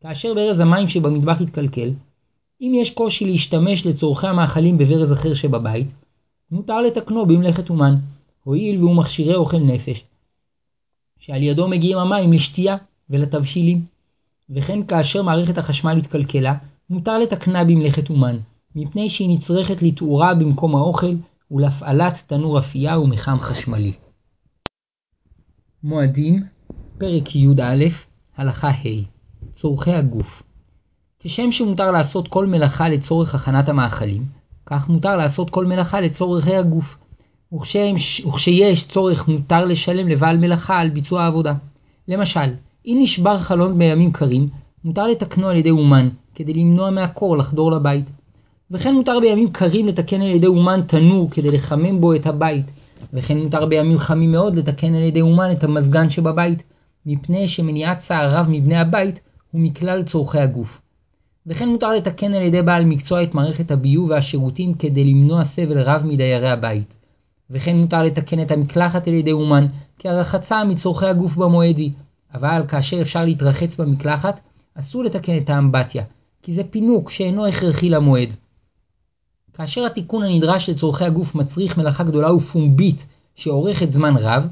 כאשר 0.00 0.34
ברז 0.34 0.60
המים 0.60 0.88
שבמטבח 0.88 1.40
יתקלקל, 1.40 1.90
אם 2.60 2.72
יש 2.74 2.90
קושי 2.90 3.24
להשתמש 3.24 3.86
לצורכי 3.86 4.26
המאכלים 4.26 4.78
בברז 4.78 5.12
אחר 5.12 5.34
שבבית, 5.34 5.86
מותר 6.50 6.80
לתקנו 6.80 7.26
במלאכת 7.26 7.70
אומן, 7.70 7.96
הואיל 8.44 8.78
והוא 8.78 8.96
מכשירי 8.96 9.34
אוכל 9.34 9.58
נפש, 9.58 10.04
שעל 11.18 11.42
ידו 11.42 11.68
מגיעים 11.68 11.98
המים 11.98 12.32
לשתייה 12.32 12.76
ולתבשילים. 13.10 13.84
וכן 14.50 14.86
כאשר 14.86 15.22
מערכת 15.22 15.58
החשמל 15.58 15.96
התקלקלה, 15.98 16.54
מותר 16.90 17.18
לתקנה 17.18 17.64
במלאכת 17.64 18.10
אומן, 18.10 18.36
מפני 18.74 19.10
שהיא 19.10 19.28
נצרכת 19.28 19.82
לתאורה 19.82 20.34
במקום 20.34 20.76
האוכל 20.76 21.14
ולהפעלת 21.50 22.22
תנור 22.26 22.58
אפייה 22.58 22.98
ומחם 22.98 23.36
חשמלי. 23.40 23.92
מועדים, 25.82 26.42
פרק 26.98 27.34
י"א, 27.36 27.84
הלכה 28.36 28.68
ה' 28.68 29.04
צורכי 29.56 29.92
הגוף 29.92 30.42
כשם 31.18 31.52
שמותר 31.52 31.90
לעשות 31.90 32.28
כל 32.28 32.46
מלאכה 32.46 32.88
לצורך 32.88 33.34
הכנת 33.34 33.68
המאכלים, 33.68 34.26
כך 34.66 34.88
מותר 34.88 35.16
לעשות 35.16 35.50
כל 35.50 35.66
מלאכה 35.66 36.00
לצורכי 36.00 36.56
הגוף. 36.56 36.98
וכשיש 37.52 38.88
צורך 38.88 39.28
מותר 39.28 39.64
לשלם 39.64 40.08
לבעל 40.08 40.38
מלאכה 40.38 40.80
על 40.80 40.90
ביצוע 40.90 41.22
העבודה. 41.22 41.54
למשל, 42.08 42.54
אם 42.86 42.98
נשבר 43.00 43.38
חלון 43.38 43.78
בימים 43.78 44.12
קרים, 44.12 44.48
מותר 44.84 45.06
לתקנו 45.06 45.48
על 45.48 45.56
ידי 45.56 45.70
אומן, 45.70 46.08
כדי 46.34 46.54
למנוע 46.54 46.90
מהקור 46.90 47.36
לחדור 47.36 47.72
לבית. 47.72 48.10
וכן 48.70 48.94
מותר 48.94 49.20
בימים 49.20 49.50
קרים 49.52 49.86
לתקן 49.86 50.22
על 50.22 50.28
ידי 50.28 50.46
אומן 50.46 50.80
תנור 50.86 51.30
כדי 51.30 51.50
לחמם 51.50 52.00
בו 52.00 52.14
את 52.14 52.26
הבית, 52.26 52.66
וכן 53.12 53.38
מותר 53.38 53.66
בימים 53.66 53.98
חמים 53.98 54.32
מאוד 54.32 54.56
לתקן 54.56 54.94
על 54.94 55.02
ידי 55.02 55.20
אומן 55.20 55.50
את 55.52 55.64
המזגן 55.64 56.10
שבבית, 56.10 56.62
מפני 57.06 57.48
שמניעת 57.48 58.10
רב 58.10 58.46
מבני 58.48 58.76
הבית 58.76 59.20
הוא 59.50 59.60
מכלל 59.60 60.02
צורכי 60.02 60.38
הגוף. 60.38 60.80
וכן 61.46 61.68
מותר 61.68 61.92
לתקן 61.92 62.34
על 62.34 62.42
ידי 62.42 62.62
בעל 62.62 62.84
מקצוע 62.84 63.22
את 63.22 63.34
מערכת 63.34 63.70
הביוב 63.70 64.10
והשירותים 64.10 64.74
כדי 64.74 65.04
למנוע 65.04 65.44
סבל 65.44 65.78
רב 65.78 66.02
מדיירי 66.04 66.50
הבית. 66.50 66.96
וכן 67.50 67.76
מותר 67.76 68.02
לתקן 68.02 68.42
את 68.42 68.50
המקלחת 68.50 69.08
על 69.08 69.14
ידי 69.14 69.32
אומן, 69.32 69.66
כי 69.98 70.08
הרחצה 70.08 70.64
מצורכי 70.64 71.06
הגוף 71.06 71.36
במועד 71.36 71.78
היא, 71.78 71.90
אבל 72.34 72.62
כאשר 72.68 73.02
אפשר 73.02 73.24
להתרחץ 73.24 73.76
במקלחת, 73.76 74.40
אסור 74.74 75.04
לתקן 75.04 75.36
את 75.36 75.50
האמבטיה, 75.50 76.04
כי 76.42 76.52
זה 76.52 76.64
פינוק 76.64 77.10
שאינו 77.10 77.46
הכרחי 77.46 77.90
למועד. 77.90 78.28
כאשר 79.56 79.86
התיקון 79.86 80.22
הנדרש 80.22 80.70
לצורכי 80.70 81.04
הגוף 81.04 81.34
מצריך 81.34 81.78
מלאכה 81.78 82.04
גדולה 82.04 82.34
ופומבית 82.34 83.06
שאורכת 83.34 83.90
זמן 83.90 84.14
רב, 84.16 84.48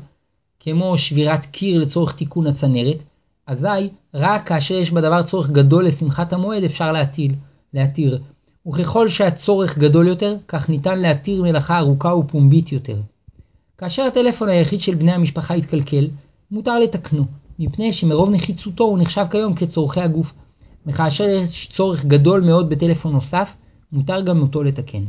כמו 0.61 0.99
שבירת 0.99 1.46
קיר 1.46 1.82
לצורך 1.82 2.12
תיקון 2.12 2.46
הצנרת, 2.46 3.02
אזי 3.46 3.88
רק 4.14 4.46
כאשר 4.46 4.75
יש 4.75 4.90
בדבר 4.90 5.23
צורך 5.23 5.50
גדול 5.50 5.87
לשמחת 5.87 6.32
המועד 6.32 6.64
אפשר 6.64 6.92
להטיל, 6.92 7.34
להתיר, 7.75 8.20
וככל 8.68 9.08
שהצורך 9.08 9.78
גדול 9.78 10.08
יותר, 10.08 10.37
כך 10.49 10.68
ניתן 10.68 10.99
להתיר 10.99 11.42
מלאכה 11.42 11.78
ארוכה 11.78 12.14
ופומבית 12.14 12.73
יותר. 12.73 12.96
כאשר 13.78 14.02
הטלפון 14.02 14.49
היחיד 14.49 14.80
של 14.80 14.94
בני 14.94 15.12
המשפחה 15.12 15.56
יתקלקל, 15.56 16.08
מותר 16.50 16.78
לתקנו, 16.78 17.25
מפני 17.58 17.92
שמרוב 17.92 18.30
נחיצותו 18.30 18.84
הוא 18.84 18.99
נחשב 18.99 19.26
כיום 19.30 19.54
כצורכי 19.54 20.00
הגוף, 20.00 20.32
וכאשר 20.87 21.25
יש 21.25 21.68
צורך 21.68 22.04
גדול 22.04 22.40
מאוד 22.40 22.68
בטלפון 22.68 23.12
נוסף, 23.12 23.56
מותר 23.95 24.21
גם 24.21 24.43
אותו 24.43 24.63
לתקן. 24.63 25.05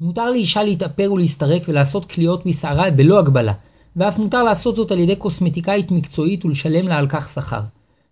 מותר 0.00 0.30
לאישה 0.30 0.62
להתאפר 0.62 1.12
ולהסתרק 1.12 1.62
ולעשות 1.68 2.06
קליעות 2.06 2.46
משערה 2.46 2.90
בלא 2.90 3.18
הגבלה, 3.18 3.52
ואף 3.96 4.18
מותר 4.18 4.42
לעשות 4.42 4.76
זאת 4.76 4.90
על 4.90 4.98
ידי 4.98 5.16
קוסמטיקאית 5.16 5.90
מקצועית 5.90 6.44
ולשלם 6.44 6.88
לה 6.88 6.98
על 6.98 7.06
כך 7.08 7.28
שכר. 7.28 7.60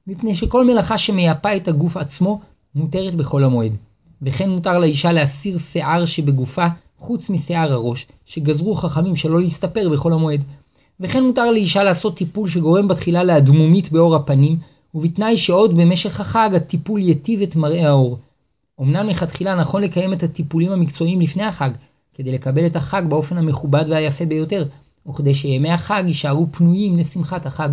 מפני 0.07 0.35
שכל 0.35 0.65
מלאכה 0.67 0.99
שמייפה 0.99 1.57
את 1.57 1.69
הגוף 1.69 1.97
עצמו 1.97 2.41
מותרת 2.75 3.15
בכל 3.15 3.45
המועד. 3.45 3.73
וכן 4.23 4.51
מותר 4.51 4.79
לאישה 4.79 5.13
להסיר 5.13 5.59
שיער 5.59 6.05
שבגופה 6.05 6.67
חוץ 6.99 7.31
משיער 7.31 7.73
הראש, 7.73 8.07
שגזרו 8.27 8.75
חכמים 8.75 9.17
שלא 9.17 9.41
להסתפר 9.41 9.89
בכל 9.89 10.13
המועד. 10.13 10.45
וכן 11.01 11.25
מותר 11.25 11.51
לאישה 11.51 11.83
לעשות 11.83 12.17
טיפול 12.17 12.49
שגורם 12.49 12.89
בתחילה 12.89 13.25
לאדמומית 13.25 13.93
בעור 13.93 14.17
הפנים, 14.17 14.59
ובתנאי 14.95 15.37
שעוד 15.37 15.77
במשך 15.77 16.21
החג 16.21 16.51
הטיפול 16.57 17.01
יטיב 17.03 17.43
את 17.43 17.57
מראה 17.57 17.89
העור. 17.89 18.19
אמנם 18.81 19.09
לכתחילה 19.09 19.55
נכון 19.55 19.83
לקיים 19.83 20.13
את 20.13 20.23
הטיפולים 20.23 20.73
המקצועיים 20.73 21.21
לפני 21.21 21.43
החג, 21.43 21.71
כדי 22.15 22.33
לקבל 22.33 22.67
את 22.67 22.77
החג 22.77 23.03
באופן 23.09 23.39
המכובד 23.39 23.85
והיפה 23.89 24.27
ביותר, 24.27 24.69
וכדי 25.09 25.35
שימי 25.35 25.71
החג 25.71 26.05
יישארו 26.07 26.47
פנויים 26.53 26.99
לשמחת 26.99 27.47
החג. 27.47 27.69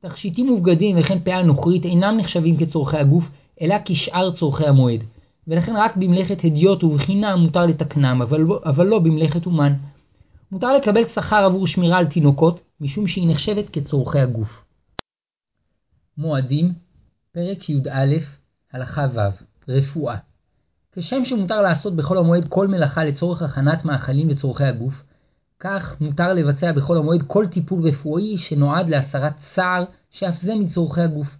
תכשיטים 0.00 0.50
ובגדים 0.50 0.96
וכן 1.00 1.18
פאה 1.20 1.42
נוכרית 1.42 1.84
אינם 1.84 2.16
נחשבים 2.18 2.56
כצורכי 2.56 2.96
הגוף, 2.96 3.30
אלא 3.60 3.76
כשאר 3.84 4.30
צורכי 4.32 4.66
המועד, 4.66 5.00
ולכן 5.48 5.72
רק 5.76 5.96
במלאכת 5.96 6.44
הדיוט 6.44 6.84
ובחינה 6.84 7.36
מותר 7.36 7.66
לתקנם, 7.66 8.22
אבל, 8.22 8.46
אבל 8.64 8.86
לא 8.86 8.98
במלאכת 8.98 9.46
אומן. 9.46 9.74
מותר 10.52 10.72
לקבל 10.72 11.04
שכר 11.04 11.44
עבור 11.44 11.66
שמירה 11.66 11.98
על 11.98 12.06
תינוקות, 12.06 12.60
משום 12.80 13.06
שהיא 13.06 13.30
נחשבת 13.30 13.70
כצורכי 13.70 14.18
הגוף. 14.18 14.64
מועדים, 16.18 16.72
פרק 17.32 17.70
י"א, 17.70 18.14
הלכה 18.72 19.06
ו', 19.14 19.57
רפואה. 19.68 20.16
כשם 20.92 21.24
שמותר 21.24 21.62
לעשות 21.62 21.96
בחול 21.96 22.18
המועד 22.18 22.44
כל 22.48 22.68
מלאכה 22.68 23.04
לצורך 23.04 23.42
הכנת 23.42 23.84
מאכלים 23.84 24.28
וצורכי 24.30 24.64
הגוף, 24.64 25.02
כך 25.60 25.96
מותר 26.00 26.34
לבצע 26.34 26.72
בחול 26.72 26.98
המועד 26.98 27.22
כל 27.22 27.46
טיפול 27.46 27.88
רפואי 27.88 28.38
שנועד 28.38 28.90
להסרת 28.90 29.36
צער, 29.36 29.84
שאף 30.10 30.38
זה 30.38 30.54
מצורכי 30.54 31.00
הגוף. 31.00 31.36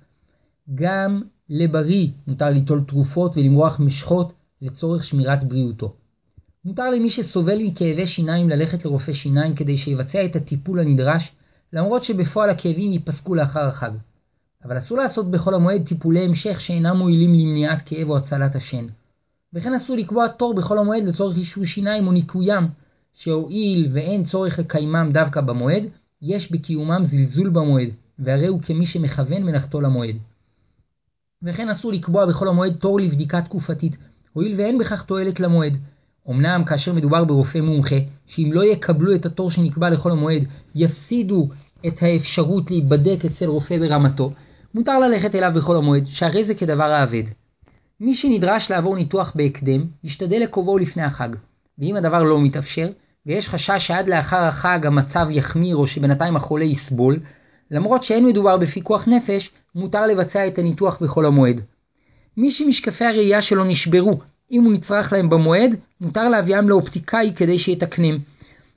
גם 0.75 1.23
לבריא 1.49 2.09
מותר 2.27 2.51
ליטול 2.51 2.81
תרופות 2.89 3.37
ולמרוח 3.37 3.81
משחות 3.81 4.33
לצורך 4.63 5.05
שמירת 5.05 5.45
בריאותו. 5.45 5.95
מותר 6.65 6.91
למי 6.91 7.11
שסובל 7.11 7.59
מכאבי 7.63 8.07
שיניים 8.07 8.51
ללכת 8.51 8.85
לרופא 8.85 9.13
שיניים 9.13 9.55
כדי 9.55 9.77
שיבצע 9.77 10.25
את 10.25 10.37
הטיפול 10.37 10.81
הנדרש, 10.81 11.33
למרות 11.73 12.05
שבפועל 12.05 12.51
הכאבים 12.51 12.93
ייפסקו 12.93 13.35
לאחר 13.35 13.67
החג. 13.67 13.91
אבל 14.65 14.79
אסור 14.79 14.99
לעשות 14.99 15.31
בחול 15.31 15.55
המועד 15.55 15.87
טיפולי 15.87 16.21
המשך 16.21 16.61
שאינם 16.61 16.97
מועילים 16.97 17.35
למניעת 17.35 17.83
כאב 17.83 18.11
או 18.11 18.17
הצלת 18.17 18.55
השן. 18.55 18.87
וכן 19.53 19.75
אסור 19.75 19.97
לקבוע 19.97 20.29
תור 20.29 20.55
בחול 20.55 20.79
המועד 20.79 21.03
לצורך 21.03 21.37
אישור 21.37 21.65
שיניים 21.65 22.07
או 22.07 22.13
ניקוים, 22.13 22.65
שהואיל 23.13 23.89
ואין 23.93 24.25
צורך 24.25 24.59
לקיימם 24.59 25.11
דווקא 25.13 25.41
במועד, 25.41 25.87
יש 26.23 26.53
בקיומם 26.53 27.03
זלזול 27.05 27.49
במועד, 27.49 27.89
והרי 28.19 28.47
הוא 28.47 28.63
כמי 28.63 28.87
שמכוון 28.87 29.43
מלאכתו 29.43 29.81
למועד. 29.81 30.17
וכן 31.43 31.69
אסור 31.69 31.93
לקבוע 31.93 32.27
בחול 32.27 32.49
המועד 32.49 32.77
תור 32.77 33.01
לבדיקה 33.01 33.43
תקופתית, 33.43 33.97
הואיל 34.33 34.55
ואין 34.57 34.79
בכך 34.79 35.03
תועלת 35.03 35.41
למועד. 35.41 35.79
אמנם 36.31 36.65
כאשר 36.67 36.93
מדובר 36.93 37.25
ברופא 37.25 37.59
מומחה, 37.59 37.97
שאם 38.27 38.51
לא 38.53 38.65
יקבלו 38.65 39.15
את 39.15 39.27
התור 39.27 39.51
שנקבע 39.51 39.91
לחול 39.91 40.13
המועד, 40.13 40.45
יפסידו 40.75 41.49
את 41.87 42.03
האפשרות 42.03 42.71
להיבדק 42.71 43.25
אצל 43.25 43.47
רופא 43.47 43.79
ברמתו, 43.79 44.33
מותר 44.75 44.99
ללכת 44.99 45.35
אליו 45.35 45.53
בחול 45.55 45.77
המועד, 45.77 46.07
שהרי 46.07 46.45
זה 46.45 46.55
כדבר 46.55 46.85
האבד. 46.85 47.23
מי 48.01 48.15
שנדרש 48.15 48.71
לעבור 48.71 48.97
ניתוח 48.97 49.33
בהקדם, 49.35 49.85
ישתדל 50.05 50.43
לקובעו 50.43 50.79
לפני 50.79 51.03
החג, 51.03 51.29
ואם 51.79 51.97
הדבר 51.97 52.25
לא 52.25 52.41
מתאפשר, 52.41 52.89
ויש 53.27 53.49
חשש 53.49 53.87
שעד 53.87 54.09
לאחר 54.09 54.37
החג 54.37 54.87
המצב 54.87 55.27
יחמיר 55.31 55.77
או 55.77 55.87
שבינתיים 55.87 56.37
החולה 56.37 56.65
יסבול, 56.65 57.21
למרות 57.71 58.03
שאין 58.03 58.27
מדובר 58.27 58.57
בפיקוח 58.57 59.09
נפש, 59.09 59.51
מותר 59.75 60.07
לבצע 60.07 60.47
את 60.47 60.59
הניתוח 60.59 60.99
בחול 61.03 61.27
המועד. 61.27 61.61
מי 62.37 62.51
שמשקפי 62.51 63.05
הראייה 63.05 63.43
שלו 63.43 63.65
נשברו, 63.65 64.19
אם 64.53 64.65
הוא 64.65 64.73
נצרך 64.73 65.13
להם 65.13 65.29
במועד, 65.29 65.77
מותר 66.01 66.29
להביאם 66.29 66.69
לאופטיקאי 66.69 67.33
כדי 67.37 67.59
שיתקנם, 67.59 68.19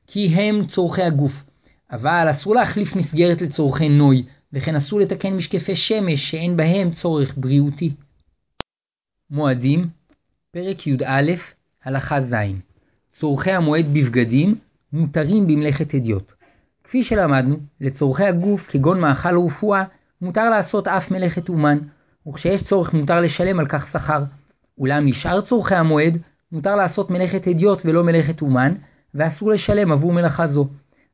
כי 0.07 0.27
הם 0.27 0.65
צורכי 0.65 1.01
הגוף. 1.01 1.43
אבל 1.91 2.27
אסור 2.31 2.55
להחליף 2.55 2.95
מסגרת 2.95 3.41
לצורכי 3.41 3.89
נוי, 3.89 4.23
וכן 4.53 4.75
אסור 4.75 4.99
לתקן 4.99 5.33
משקפי 5.33 5.75
שמש 5.75 6.31
שאין 6.31 6.57
בהם 6.57 6.91
צורך 6.91 7.33
בריאותי. 7.37 7.93
מועדים, 9.29 9.89
פרק 10.51 10.87
י"א, 10.87 11.31
הלכה 11.83 12.21
ז' 12.21 12.35
צורכי 13.13 13.51
המועד 13.51 13.85
בבגדים 13.93 14.55
מותרים 14.93 15.47
במלאכת 15.47 15.95
אדיוט. 15.95 16.33
כפי 16.83 17.03
שלמדנו, 17.03 17.59
לצורכי 17.81 18.23
הגוף 18.23 18.67
כגון 18.67 19.01
מאכל 19.01 19.37
ורפואה 19.37 19.83
מותר 20.21 20.49
לעשות 20.49 20.87
אף 20.87 21.11
מלאכת 21.11 21.49
אומן, 21.49 21.77
וכשיש 22.27 22.63
צורך 22.63 22.93
מותר 22.93 23.21
לשלם 23.21 23.59
על 23.59 23.65
כך 23.65 23.87
שכר. 23.87 24.23
אולם 24.77 25.07
לשאר 25.07 25.41
צורכי 25.41 25.75
המועד 25.75 26.17
מותר 26.51 26.75
לעשות 26.75 27.11
מלאכת 27.11 27.47
אדיוט 27.47 27.81
ולא 27.85 28.03
מלאכת 28.03 28.41
אומן, 28.41 28.73
ואסור 29.13 29.49
לשלם 29.49 29.91
עבור 29.91 30.13
מלאכה 30.13 30.47
זו. 30.47 30.67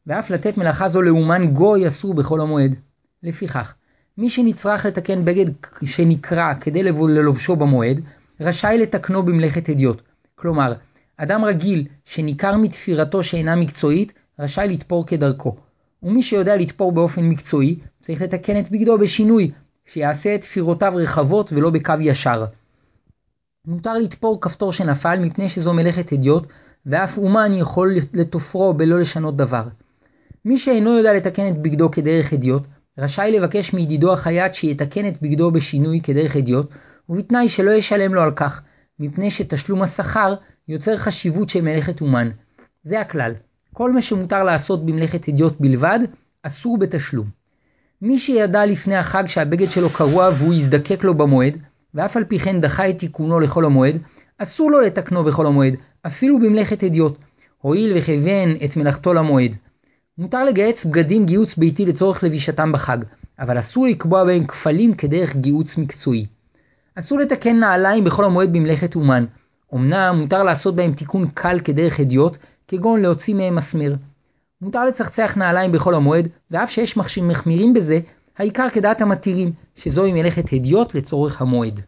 ואף 0.08 0.29
לתת 0.29 0.58
מלאכה 0.58 0.89
זו 0.89 1.01
לאומן 1.01 1.48
גוי 1.53 1.88
אסור 1.88 2.13
בכל 2.13 2.41
המועד. 2.41 2.75
לפיכך, 3.24 3.76
מי 4.18 4.30
שנצרך 4.30 4.86
לתקן 4.86 5.26
בגד 5.26 5.46
שנקרע 5.86 6.54
כדי 6.54 6.84
ללובשו 6.84 7.56
במועד, 7.56 8.02
רשאי 8.42 8.78
לתקנו 8.78 9.24
במלאכת 9.24 9.70
אדיוט. 9.70 10.02
כלומר, 10.36 10.74
אדם 11.18 11.46
רגיל 11.46 11.88
שניכר 12.06 12.58
מתפירתו 12.58 13.24
שאינה 13.24 13.56
מקצועית, 13.56 14.14
רשאי 14.40 14.68
לתפור 14.68 15.06
כדרכו. 15.06 15.56
ומי 16.04 16.24
שיודע 16.24 16.56
לתפור 16.56 16.92
באופן 16.92 17.24
מקצועי, 17.24 17.80
צריך 18.02 18.22
לתקן 18.22 18.60
את 18.60 18.72
בגדו 18.72 18.98
בשינוי, 18.98 19.52
שיעשה 19.86 20.36
את 20.36 20.42
תפירותיו 20.42 20.94
רחבות 20.96 21.54
ולא 21.54 21.70
בקו 21.70 21.94
ישר. 22.02 22.46
מותר 23.66 23.94
לתפור 23.94 24.42
כפתור 24.42 24.74
שנפל 24.74 25.20
מפני 25.20 25.50
שזו 25.50 25.74
מלאכת 25.74 26.14
אדיוט, 26.14 26.48
ואף 26.86 27.18
אומן 27.18 27.54
יכול 27.54 27.96
לתופרו 28.14 28.74
בלא 28.74 29.00
לשנות 29.00 29.38
דבר. 29.38 29.68
מי 30.46 30.58
שאינו 30.58 30.98
יודע 30.98 31.14
לתקן 31.14 31.48
את 31.48 31.62
בגדו 31.62 31.92
כדרך 31.92 32.34
אדיוט, 32.34 32.68
רשאי 32.98 33.32
לבקש 33.32 33.74
מידידו 33.74 34.13
החייט 34.13 34.54
שיתקן 34.54 35.08
את 35.08 35.22
בגדו 35.22 35.51
בשינוי 35.51 36.01
כדרך 36.01 36.36
אדיוט, 36.36 36.70
ובתנאי 37.10 37.50
שלא 37.50 37.72
ישלם 37.72 38.13
לו 38.13 38.22
על 38.22 38.32
כך, 38.32 38.62
מפני 39.00 39.32
שתשלום 39.32 39.82
השכר 39.82 40.34
יוצר 40.68 40.98
חשיבות 40.98 41.50
של 41.50 41.62
מלאכת 41.62 42.01
אומן. 42.01 42.30
זה 42.84 43.01
הכלל. 43.01 43.34
כל 43.74 43.92
מה 43.92 44.01
שמותר 44.01 44.44
לעשות 44.44 44.86
במלאכת 44.86 45.30
אדיוט 45.30 45.56
בלבד, 45.60 46.00
אסור 46.44 46.77
בתשלום. 46.77 47.30
מי 48.01 48.20
שידע 48.20 48.66
לפני 48.66 48.96
החג 48.96 49.24
שהבגד 49.27 49.72
שלו 49.72 49.89
קרוע 49.89 50.30
והוא 50.34 50.54
יזדקק 50.54 51.04
לו 51.04 51.13
במועד, 51.13 51.58
ואף 51.94 52.18
על 52.18 52.24
פי 52.24 52.39
כן 52.39 52.62
דחה 52.62 52.89
את 52.89 53.00
תיקונו 53.00 53.39
לכל 53.39 53.66
המועד, 53.66 53.98
אסור 54.38 54.72
לו 54.72 54.82
לתקנו 54.82 55.24
בכל 55.24 55.46
המועד, 55.46 55.74
אפילו 56.06 56.39
במלאכת 56.39 56.84
אדיוט, 56.84 57.18
הואיל 57.58 57.98
וכיוון 57.98 58.56
את 58.66 58.77
מלאכתו 58.77 59.13
למועד. 59.13 59.56
מותר 60.18 60.46
לגייץ 60.46 60.86
בגדים 60.86 61.26
גיוץ 61.26 61.56
ביתי 61.56 61.86
לצורך 61.86 62.24
לבישתם 62.24 62.72
בחג, 62.72 62.98
אבל 63.40 63.60
אסור 63.60 63.88
לקבוע 63.88 64.24
בהם 64.24 64.48
כפלים 64.48 64.94
כדרך 64.94 65.36
גיוץ 65.36 65.78
מקצועי. 65.78 66.26
אסור 66.96 67.20
לתקן 67.20 67.60
נעליים 67.60 68.04
בכל 68.04 68.26
המועד 68.26 68.54
במלאכת 68.54 68.96
אומן. 68.96 69.26
אמנם 69.74 70.16
מותר 70.20 70.44
לעשות 70.44 70.76
בהם 70.76 70.94
תיקון 70.94 71.28
קל 71.34 71.60
כדרך 71.64 72.00
אדיוט, 72.00 72.38
כגון 72.68 73.02
להוציא 73.02 73.36
מהם 73.36 73.56
מסמר. 73.56 73.94
מותר 74.62 74.86
לצחצח 74.86 75.38
נעליים 75.38 75.72
בכל 75.72 75.94
המועד, 75.94 76.28
ואף 76.52 76.72
שיש 76.72 76.98
מחמירים 77.22 77.74
בזה, 77.74 78.00
העיקר 78.38 78.70
כדעת 78.70 79.02
המתירים, 79.02 79.52
שזוהי 79.76 80.14
מלאכת 80.14 80.54
הדיוט 80.54 80.96
לצורך 80.96 81.42
המועד. 81.42 81.82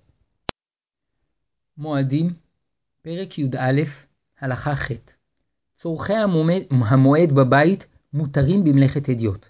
מועדים, 1.77 2.33
פרק 3.01 3.39
י"א, 3.39 3.81
הלכה 4.39 4.75
ח' 4.75 4.91
צורכי 5.77 6.13
המועד, 6.13 6.63
המועד 6.71 7.31
בבית 7.31 7.85
מותרים 8.13 8.63
במלאכת 8.63 9.09
הדיוט. 9.09 9.45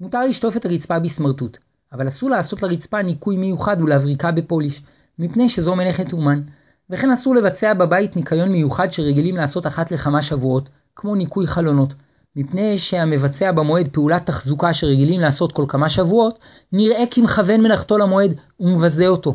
מותר 0.00 0.24
לשטוף 0.24 0.56
את 0.56 0.64
הרצפה 0.64 0.98
בסמרטוט, 0.98 1.58
אבל 1.92 2.08
אסור 2.08 2.30
לעשות 2.30 2.62
לרצפה 2.62 3.02
ניקוי 3.02 3.36
מיוחד 3.36 3.76
ולהבריקה 3.82 4.32
בפוליש, 4.32 4.82
מפני 5.18 5.48
שזו 5.48 5.76
מלאכת 5.76 6.12
אומן, 6.12 6.42
וכן 6.90 7.10
אסור 7.10 7.34
לבצע 7.34 7.74
בבית 7.74 8.16
ניקיון 8.16 8.48
מיוחד 8.48 8.92
שרגילים 8.92 9.36
לעשות 9.36 9.66
אחת 9.66 9.90
לכמה 9.90 10.22
שבועות, 10.22 10.68
כמו 10.96 11.14
ניקוי 11.14 11.46
חלונות, 11.46 11.94
מפני 12.36 12.78
שהמבצע 12.78 13.52
במועד 13.52 13.88
פעולת 13.92 14.26
תחזוקה 14.26 14.74
שרגילים 14.74 15.20
לעשות 15.20 15.52
כל 15.52 15.64
כמה 15.68 15.88
שבועות, 15.88 16.38
נראה 16.72 17.04
כמכוון 17.10 17.60
מלאכתו 17.60 17.98
למועד 17.98 18.34
ומבזה 18.60 19.06
אותו. 19.06 19.34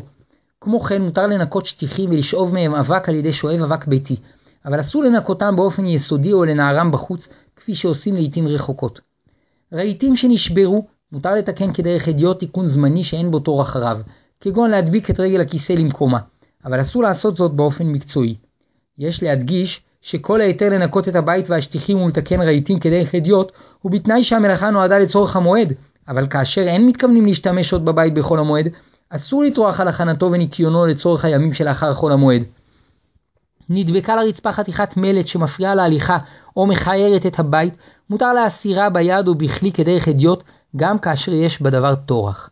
כמו 0.60 0.80
כן 0.80 1.02
מותר 1.02 1.26
לנקות 1.26 1.66
שטיחים 1.66 2.10
ולשאוב 2.10 2.54
מהם 2.54 2.74
אבק 2.74 3.08
על 3.08 3.14
ידי 3.14 3.32
שואב 3.32 3.62
אבק 3.62 3.86
ביתי, 3.86 4.16
אבל 4.64 4.80
אסור 4.80 5.04
לנקותם 5.04 5.56
באופן 5.56 5.86
יסודי 5.86 6.32
או 6.32 6.44
לנערם 6.44 6.90
בחוץ, 6.90 7.28
כפי 7.68 7.74
שעושים 7.74 8.14
לעיתים 8.14 8.48
רחוקות. 8.48 9.00
רהיטים 9.72 10.16
שנשברו, 10.16 10.86
מותר 11.12 11.34
לתקן 11.34 11.72
כדרך 11.72 12.08
הדיוט 12.08 12.38
תיקון 12.38 12.66
זמני 12.66 13.04
שאין 13.04 13.30
בו 13.30 13.38
תור 13.38 13.62
אחריו, 13.62 13.98
כגון 14.40 14.70
להדביק 14.70 15.10
את 15.10 15.20
רגל 15.20 15.40
הכיסא 15.40 15.72
למקומה, 15.72 16.18
אבל 16.64 16.80
אסור 16.80 17.02
לעשות 17.02 17.36
זאת 17.36 17.52
באופן 17.52 17.86
מקצועי. 17.86 18.34
יש 18.98 19.22
להדגיש 19.22 19.80
שכל 20.02 20.40
ההיתר 20.40 20.68
לנקות 20.68 21.08
את 21.08 21.16
הבית 21.16 21.50
והשטיחים 21.50 22.02
ולתקן 22.02 22.40
רהיטים 22.42 22.78
כדרך 22.78 23.14
הדיוט, 23.14 23.52
הוא 23.82 23.92
בתנאי 23.92 24.24
שהמלאכה 24.24 24.70
נועדה 24.70 24.98
לצורך 24.98 25.36
המועד, 25.36 25.72
אבל 26.08 26.26
כאשר 26.26 26.62
אין 26.62 26.86
מתכוונים 26.86 27.26
להשתמש 27.26 27.72
עוד 27.72 27.84
בבית 27.84 28.14
בחול 28.14 28.38
המועד, 28.38 28.68
אסור 29.10 29.42
לטרוח 29.42 29.80
על 29.80 29.88
הכנתו 29.88 30.32
וניקיונו 30.32 30.86
לצורך 30.86 31.24
הימים 31.24 31.52
שלאחר 31.52 31.94
חול 31.94 32.12
המועד. 32.12 32.44
נדבקה 33.70 34.16
לרצפה 34.16 34.52
חתיכת 34.52 34.96
מלט 34.96 35.26
שמפריעה 35.26 35.74
להליכה 35.74 36.18
או 36.56 36.66
מכערת 36.66 37.26
את 37.26 37.38
הבית, 37.38 37.74
מותר 38.10 38.32
להסירה 38.32 38.90
ביד 38.90 39.28
או 39.28 39.34
בכלי 39.34 39.72
כדרך 39.72 40.08
הדיוט, 40.08 40.42
גם 40.76 40.98
כאשר 40.98 41.32
יש 41.32 41.62
בדבר 41.62 41.94
טורח. 41.94 42.50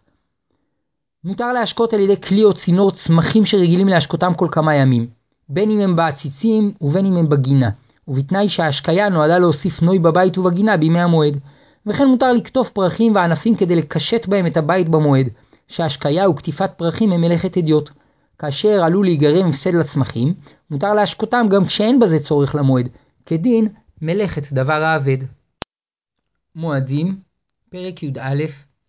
מותר 1.25 1.52
להשקות 1.52 1.92
על 1.92 2.00
ידי 2.00 2.20
כלי 2.20 2.44
או 2.44 2.54
צינור 2.54 2.92
צמחים 2.92 3.44
שרגילים 3.44 3.88
להשקותם 3.88 4.32
כל 4.35 4.49
כמה 4.50 4.75
ימים, 4.75 5.06
בין 5.49 5.70
אם 5.70 5.80
הם 5.80 5.96
בעציצים 5.96 6.73
ובין 6.80 7.06
אם 7.06 7.16
הם 7.16 7.28
בגינה, 7.28 7.70
ובתנאי 8.08 8.49
שההשקיה 8.49 9.08
נועדה 9.08 9.38
להוסיף 9.38 9.82
נוי 9.82 9.99
בבית 9.99 10.38
ובגינה 10.38 10.76
בימי 10.76 11.00
המועד. 11.00 11.38
וכן 11.87 12.06
מותר 12.06 12.32
לקטוף 12.32 12.70
פרחים 12.70 13.14
וענפים 13.14 13.56
כדי 13.56 13.76
לקשט 13.76 14.26
בהם 14.26 14.46
את 14.46 14.56
הבית 14.56 14.88
במועד, 14.88 15.28
שהשקיה 15.68 16.30
וקטיפת 16.30 16.70
פרחים 16.76 17.12
הם 17.12 17.20
מלאכת 17.20 17.58
אדיוט. 17.58 17.90
כאשר 18.38 18.85
עלול 18.85 19.07
להיגרם 19.07 19.49
הפסד 19.49 19.75
לצמחים, 19.75 20.35
מותר 20.71 20.95
להשקותם 20.95 21.47
גם 21.50 21.64
כשאין 21.64 22.00
בזה 22.00 22.19
צורך 22.19 22.55
למועד, 22.55 22.88
כדין 23.26 23.69
מלאכת 24.02 24.52
דבר 24.52 24.83
האבד. 24.83 25.19
מועדים, 26.55 27.21
פרק 27.71 28.02
י"א, 28.02 28.45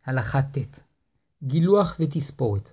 הלכה 0.06 0.42
ט' 0.42 0.80
גילוח 1.44 1.96
ותספורת. 2.00 2.72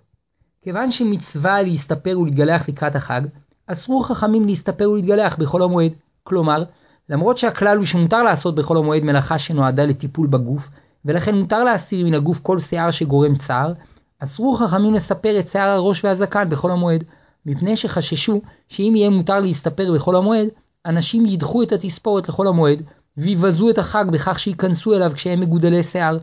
כיוון 0.63 0.91
שמצווה 0.91 1.63
להסתפר 1.63 2.19
ולהתגלח 2.21 2.69
לקראת 2.69 2.97
החג, 2.97 3.21
אסרו 3.67 4.03
חכמים 4.03 4.45
להסתפר 4.45 4.91
ולהתגלח 4.91 5.37
בחול 5.37 5.63
המועד. 5.63 5.93
כלומר, 6.23 6.65
למרות 7.09 7.39
שהכלל 7.39 7.77
הוא 7.77 7.87
שמותר 7.87 8.23
לעשות 8.23 8.55
בחול 8.55 8.77
המועד 8.77 9.03
מלאכה 9.03 9.39
שנועדה 9.39 9.85
לטיפול 9.85 10.27
בגוף, 10.27 10.69
ולכן 11.05 11.35
מותר 11.35 11.65
להסיר 11.65 12.07
מן 12.07 12.15
הגוף 12.15 12.41
כל 12.41 12.59
שיער 12.59 12.91
שגורם 12.91 13.37
צער, 13.37 13.73
אסרו 14.19 14.55
חכמים 14.55 14.95
לספר 14.95 15.39
את 15.39 15.49
שיער 15.49 15.69
הראש 15.69 16.05
והזקן 16.05 16.51
בחול 16.51 16.71
המועד, 16.71 17.05
מפני 17.47 17.77
שחששו 17.77 18.41
שאם 18.69 18.93
יהיה 18.97 19.11
מותר 19.11 19.41
להסתפר 19.41 19.93
בחול 19.95 20.17
המועד, 20.17 20.49
אנשים 20.87 21.27
ידחו 21.27 21.63
את 21.63 21.73
התספורת 21.73 22.29
לחול 22.29 22.49
המועד, 22.49 22.83
ויבזו 23.17 23.71
את 23.71 23.79
החג 23.79 24.05
בכך 24.13 24.39
שייכנסו 24.39 24.95
אליו 24.95 25.13
כשהם 25.15 25.41
מגודלי 25.41 25.83
שיער. 25.83 26.19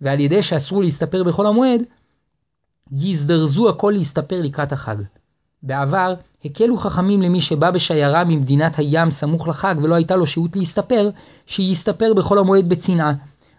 ועל 0.00 0.20
ידי 0.20 0.42
שאסרו 0.42 0.82
להסתפר 0.82 1.24
בחול 1.24 1.46
המועד, 1.46 1.82
יזדרזו 2.92 3.68
הכל 3.68 3.92
להסתפר 3.96 4.42
לקראת 4.42 4.72
החג. 4.72 4.96
בעבר 5.62 6.14
הקלו 6.44 6.76
חכמים 6.76 7.22
למי 7.22 7.40
שבא 7.40 7.70
בשיירה 7.70 8.24
ממדינת 8.24 8.78
הים 8.78 9.10
סמוך 9.10 9.48
לחג 9.48 9.74
ולא 9.82 9.94
הייתה 9.94 10.16
לו 10.16 10.26
שהות 10.26 10.56
להסתפר, 10.56 11.10
שיסתפר 11.46 12.14
בחול 12.14 12.38
המועד 12.38 12.68
בצנעה. 12.68 13.12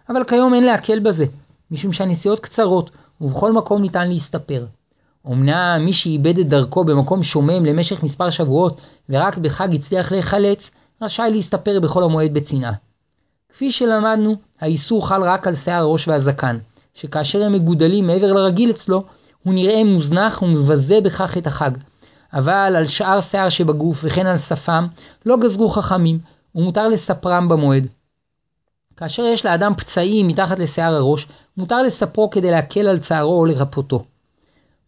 אבל 0.08 0.24
כיום 0.24 0.54
אין 0.54 0.64
להקל 0.64 1.00
בזה, 1.00 1.26
משום 1.70 1.92
שהנסיעות 1.92 2.40
קצרות, 2.40 2.90
ובכל 3.22 3.52
מקום 3.52 3.82
ניתן 3.82 4.08
להסתפר. 4.08 4.66
אמנם 5.26 5.82
מי 5.84 5.92
שאיבד 5.92 6.38
את 6.38 6.48
דרכו 6.48 6.84
במקום 6.84 7.22
שומם 7.22 7.64
למשך 7.64 8.02
מספר 8.02 8.30
שבועות, 8.30 8.80
ורק 9.08 9.38
בחג 9.38 9.74
הצליח 9.74 10.12
להיחלץ, 10.12 10.70
רשאי 11.02 11.30
להסתפר 11.30 11.80
בחול 11.80 12.04
המועד 12.04 12.34
בצנעה. 12.34 12.72
כפי 13.52 13.72
שלמדנו, 13.72 14.36
האיסור 14.60 15.08
חל 15.08 15.22
רק 15.22 15.46
על 15.46 15.54
שיער 15.54 15.82
הראש 15.82 16.08
והזקן, 16.08 16.58
שכאשר 16.94 17.42
הם 17.42 17.52
מגודלים 17.52 18.06
מעבר 18.06 18.32
לרגיל 18.32 18.70
אצלו, 18.70 19.04
הוא 19.42 19.54
נראה 19.54 19.84
מוזנח 19.84 20.42
ומבזה 20.42 21.00
בכך 21.00 21.36
את 21.36 21.46
החג. 21.46 21.70
אבל 22.32 22.74
על 22.76 22.86
שאר 22.86 23.20
שיער 23.20 23.48
שבגוף 23.48 24.00
וכן 24.04 24.26
על 24.26 24.38
שפם, 24.38 24.86
לא 25.26 25.36
גזרו 25.36 25.68
חכמים, 25.68 26.18
ומותר 26.54 26.88
לספרם 26.88 27.48
במועד. 27.48 27.86
כאשר 28.96 29.22
יש 29.22 29.46
לאדם 29.46 29.72
פצעים 29.76 30.28
מתחת 30.28 30.58
לשיער 30.58 30.94
הראש, 30.94 31.26
מותר 31.56 31.82
לספרו 31.82 32.30
כדי 32.30 32.50
להקל 32.50 32.86
על 32.86 32.98
צערו 32.98 33.40
או 33.40 33.46
לרפאותו. 33.46 34.04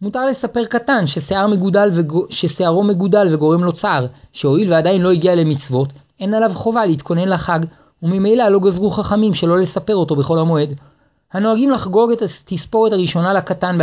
מותר 0.02 0.26
לספר 0.26 0.64
קטן 0.64 1.06
ששיער 1.06 1.46
מגודל 1.46 1.90
וגו... 1.92 2.26
ששיערו 2.30 2.84
מגודל 2.84 3.34
וגורם 3.34 3.64
לו 3.64 3.72
צער, 3.72 4.06
שהואיל 4.32 4.72
ועדיין 4.72 5.02
לא 5.02 5.12
הגיע 5.12 5.34
למצוות, 5.34 5.92
אין 6.20 6.34
עליו 6.34 6.50
חובה 6.54 6.86
להתכונן 6.86 7.28
לחג, 7.28 7.60
וממילא 8.02 8.48
לא 8.48 8.58
גזרו 8.58 8.90
חכמים 8.90 9.34
שלא 9.34 9.58
לספר 9.58 9.96
אותו 9.96 10.16
בכל 10.16 10.38
המועד. 10.38 10.74
הנוהגים 11.32 11.70
לחגוג 11.70 12.10
את 12.10 12.22
התספורת 12.22 12.92
הראשונה 12.92 13.32
לקטן 13.32 13.78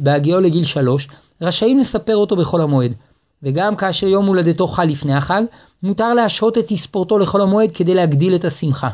בהגיעו 0.00 0.40
לגיל 0.40 0.64
שלוש, 0.64 1.08
רשאים 1.42 1.78
לספר 1.78 2.16
אותו 2.16 2.36
בכל 2.36 2.60
המועד. 2.60 2.94
וגם 3.42 3.76
כאשר 3.76 4.06
יום 4.06 4.26
הולדתו 4.26 4.66
חל 4.66 4.84
לפני 4.84 5.14
החג, 5.14 5.42
מותר 5.82 6.14
להשהות 6.14 6.58
את 6.58 6.64
תספורתו 6.68 7.18
לכל 7.18 7.40
המועד 7.40 7.70
כדי 7.74 7.94
להגדיל 7.94 8.34
את 8.34 8.44
השמחה. 8.44 8.88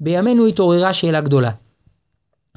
בימינו 0.00 0.46
התעוררה 0.46 0.92
שאלה 0.92 1.20
גדולה. 1.20 1.50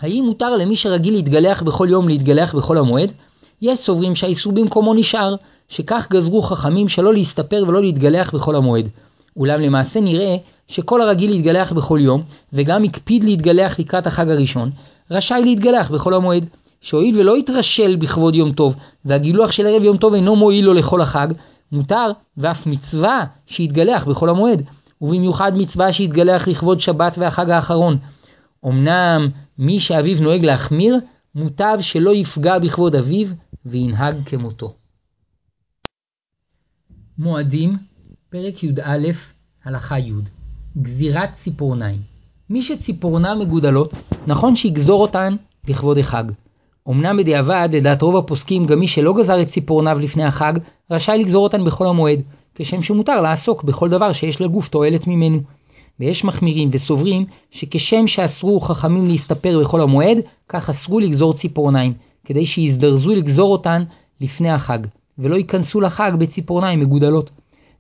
האם 0.02 0.24
מותר 0.26 0.56
למי 0.56 0.76
שרגיל 0.76 1.14
להתגלח 1.14 1.62
בכל 1.62 1.88
יום 1.90 2.08
להתגלח 2.08 2.56
בכל 2.56 2.78
המועד? 2.78 3.14
יש 3.62 3.80
סוברים 3.80 4.16
שהאיסור 4.16 4.54
במקומו 4.54 4.94
נשאר, 4.94 5.36
שכך 5.70 6.08
גזרו 6.10 6.42
חכמים 6.42 6.88
שלא 6.88 7.14
להסתפר 7.14 7.64
ולא 7.68 7.82
להתגלח 7.82 8.36
בכל 8.36 8.56
המועד. 8.56 8.90
אולם 9.38 9.62
למעשה 9.62 10.00
נראה 10.00 10.36
שכל 10.68 11.02
הרגיל 11.02 11.32
להתגלח 11.32 11.72
בכל 11.72 12.00
יום, 12.02 12.24
וגם 12.54 12.84
הקפיד 12.84 13.24
להתגלח 13.24 13.80
לקראת 13.80 14.08
החג 14.08 14.30
הראשון, 14.30 14.72
רשאי 15.12 15.42
להתגלח 15.44 15.92
בכל 15.92 16.14
המועד. 16.14 16.46
שהואיל 16.82 17.20
ולא 17.20 17.38
יתרשל 17.38 17.96
בכבוד 17.96 18.36
יום 18.36 18.52
טוב, 18.52 18.76
והגילוח 19.06 19.52
של 19.52 19.68
ערב 19.68 19.84
יום 19.84 19.98
טוב 19.98 20.14
אינו 20.14 20.36
מועיל 20.36 20.66
לו 20.66 20.74
לכל 20.74 21.02
החג, 21.02 21.28
מותר 21.72 22.12
ואף 22.38 22.68
מצווה 22.68 23.24
שיתגלח 23.48 24.06
בכל 24.06 24.30
המועד, 24.30 24.62
ובמיוחד 25.02 25.58
מצווה 25.58 25.94
שיתגלח 25.94 26.48
לכבוד 26.48 26.80
שבת 26.80 27.18
והחג 27.18 27.50
האחרון. 27.50 27.98
אמנם 28.66 29.28
מי 29.58 29.80
שאביו 29.80 30.22
נוהג 30.22 30.46
להחמיר, 30.46 30.98
מוטב 31.36 31.78
שלא 31.82 32.16
יפגע 32.16 32.60
בכבוד 32.60 32.96
אביו 32.96 33.28
וינהג 33.66 34.16
כמותו. 34.26 34.76
מועדים, 37.18 37.78
פרק 38.30 38.64
י"א, 38.64 39.08
הלכה 39.66 40.00
י' 40.00 40.12
גזירת 40.82 41.32
ציפורניים. 41.32 42.02
מי 42.50 42.62
שציפורנם 42.62 43.40
מגודלות, 43.40 43.94
נכון 44.28 44.56
שיגזור 44.56 45.02
אותן 45.02 45.36
לכבוד 45.68 45.98
החג. 45.98 46.24
אמנם 46.90 47.18
בדיעבד, 47.18 47.70
לדעת 47.72 48.02
רוב 48.02 48.18
הפוסקים, 48.18 48.66
גם 48.66 48.80
מי 48.80 48.88
שלא 48.88 49.14
גזר 49.14 49.42
את 49.42 49.48
ציפורניו 49.48 50.00
לפני 50.00 50.24
החג, 50.24 50.54
רשאי 50.92 51.18
לגזור 51.18 51.44
אותן 51.44 51.66
בחול 51.66 51.88
המועד, 51.88 52.20
כשם 52.56 52.82
שמותר 52.82 53.22
לעסוק 53.22 53.64
בכל 53.64 53.90
דבר 53.90 54.14
שיש 54.14 54.42
לגוף 54.42 54.68
תועלת 54.68 55.08
ממנו. 55.08 55.42
ויש 56.00 56.24
מחמירים 56.24 56.70
וסוברים 56.72 57.26
שכשם 57.52 58.08
שאסרו 58.08 58.60
חכמים 58.60 59.08
להסתפר 59.08 59.60
בחול 59.62 59.82
המועד, 59.82 60.18
כך 60.50 60.70
אסרו 60.70 61.00
לגזור 61.00 61.34
ציפורניים, 61.34 61.94
כדי 62.26 62.46
שיזדרזו 62.46 63.16
לגזור 63.16 63.52
אותן 63.52 63.84
לפני 64.22 64.50
החג, 64.50 64.80
ולא 65.20 65.36
ייכנסו 65.36 65.82
לחג 65.82 66.12
בציפורניים 66.20 66.80
מגודלות. 66.80 67.30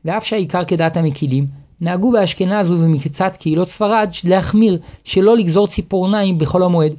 ואף 0.06 0.26
שהעיקר 0.26 0.64
כדעת 0.66 0.98
המקילים, 0.98 1.46
נהגו 1.82 2.12
באשכנז 2.12 2.72
ובמקצת 2.72 3.36
קהילות 3.40 3.70
ספרד 3.70 4.10
להחמיר 4.24 4.80
שלא 5.04 5.38
לגזור 5.38 5.68
ציפורניים 5.68 6.38
בחול 6.38 6.64
המועד. 6.64 6.96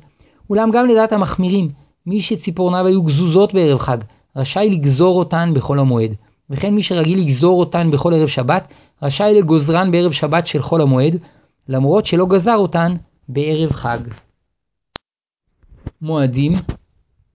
אולם 0.51 0.71
גם 0.71 0.87
לדעת 0.87 1.13
המחמירים, 1.13 1.69
מי 2.07 2.21
שציפורניו 2.21 2.87
היו 2.87 3.03
גזוזות 3.03 3.55
בערב 3.55 3.79
חג, 3.79 3.99
רשאי 4.37 4.71
לגזור 4.71 5.19
אותן 5.19 5.53
בחול 5.55 5.79
המועד, 5.79 6.15
וכן 6.51 6.75
מי 6.75 6.83
שרגיל 6.83 7.19
לגזור 7.19 7.61
אותן 7.61 7.91
בכל 7.91 8.15
ערב 8.15 8.29
שבת, 8.29 8.69
רשאי 9.03 9.35
לגוזרן 9.35 9.91
בערב 9.91 10.13
שבת 10.13 10.47
של 10.47 10.63
חול 10.63 10.81
המועד, 10.81 11.17
למרות 11.69 12.07
שלא 12.07 12.27
גזר 12.27 12.57
אותן 12.57 12.97
בערב 13.29 13.73
חג. 13.73 13.99
מועדים, 16.03 16.53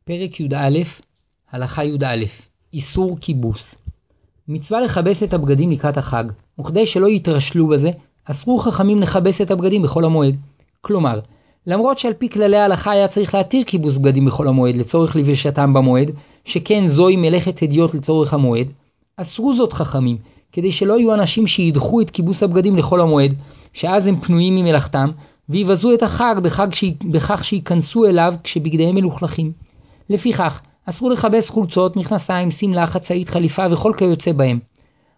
פרק 0.03 0.39
י"א, 0.39 0.79
הלכה 1.51 1.83
י"א, 1.83 2.25
איסור 2.73 3.17
כיבוס. 3.21 3.75
מצווה 4.47 4.81
לכבס 4.81 5.23
את 5.23 5.33
הבגדים 5.33 5.71
לקראת 5.71 5.97
החג, 5.97 6.23
וכדי 6.59 6.85
שלא 6.85 7.07
יתרשלו 7.07 7.67
בזה, 7.67 7.91
אסרו 8.25 8.59
חכמים 8.59 8.99
לכבס 8.99 9.41
את 9.41 9.51
הבגדים 9.51 9.81
בחול 9.81 10.05
המועד. 10.05 10.35
כלומר, 10.81 11.19
למרות 11.67 11.97
שעל 11.97 12.13
פי 12.13 12.29
כללי 12.29 12.57
ההלכה 12.57 12.91
היה 12.91 13.07
צריך 13.07 13.35
להתיר 13.35 13.63
כיבוס 13.63 13.97
בגדים 13.97 14.25
בחול 14.25 14.47
המועד 14.47 14.75
לצורך 14.75 15.15
לבישתם 15.15 15.73
במועד, 15.73 16.11
שכן 16.45 16.87
זוהי 16.87 17.15
מלאכת 17.15 17.61
הדיוט 17.63 17.93
לצורך 17.93 18.33
המועד, 18.33 18.67
אסרו 19.17 19.55
זאת 19.55 19.73
חכמים, 19.73 20.17
כדי 20.53 20.71
שלא 20.71 20.99
יהיו 20.99 21.13
אנשים 21.13 21.47
שידחו 21.47 22.01
את 22.01 22.09
כיבוס 22.09 22.43
הבגדים 22.43 22.77
לחול 22.77 23.01
המועד, 23.01 23.33
שאז 23.73 24.07
הם 24.07 24.21
פנויים 24.21 24.55
ממלאכתם, 24.55 25.09
ויבזו 25.49 25.93
את 25.93 26.03
החג 26.03 26.35
בחג 26.43 26.67
ש... 26.73 26.83
בכך 27.11 27.45
שייכנסו 27.45 28.05
אליו 28.05 28.33
כשבגדיהם 28.43 28.95
מלוכלכים. 28.95 29.51
לפיכך, 30.09 30.61
אסרו 30.85 31.09
לכבס 31.09 31.49
חולצות, 31.49 31.95
מכנסיים, 31.95 32.51
שמלה, 32.51 32.87
חצאית, 32.87 33.29
חליפה 33.29 33.65
וכל 33.71 33.93
כיוצא 33.97 34.31
בהם. 34.31 34.59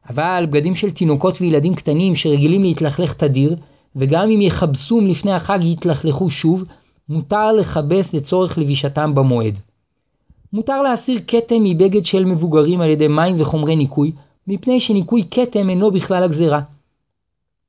אבל 0.09 0.45
בגדים 0.49 0.75
של 0.75 0.91
תינוקות 0.91 1.41
וילדים 1.41 1.75
קטנים 1.75 2.15
שרגילים 2.15 2.63
להתלכלך 2.63 3.13
תדיר, 3.13 3.55
וגם 3.95 4.29
אם 4.29 4.41
יכבסום 4.41 5.07
לפני 5.07 5.33
החג 5.33 5.59
יתלכלכו 5.61 6.29
שוב, 6.29 6.63
מותר 7.09 7.51
לכבס 7.51 8.13
לצורך 8.13 8.57
לבישתם 8.57 9.15
במועד. 9.15 9.59
מותר 10.53 10.81
להסיר 10.81 11.19
כתם 11.27 11.63
מבגד 11.63 12.05
של 12.05 12.25
מבוגרים 12.25 12.81
על 12.81 12.89
ידי 12.89 13.07
מים 13.07 13.41
וחומרי 13.41 13.75
ניקוי, 13.75 14.11
מפני 14.47 14.79
שניקוי 14.79 15.23
כתם 15.31 15.69
אינו 15.69 15.91
בכלל 15.91 16.23
הגזרה. 16.23 16.61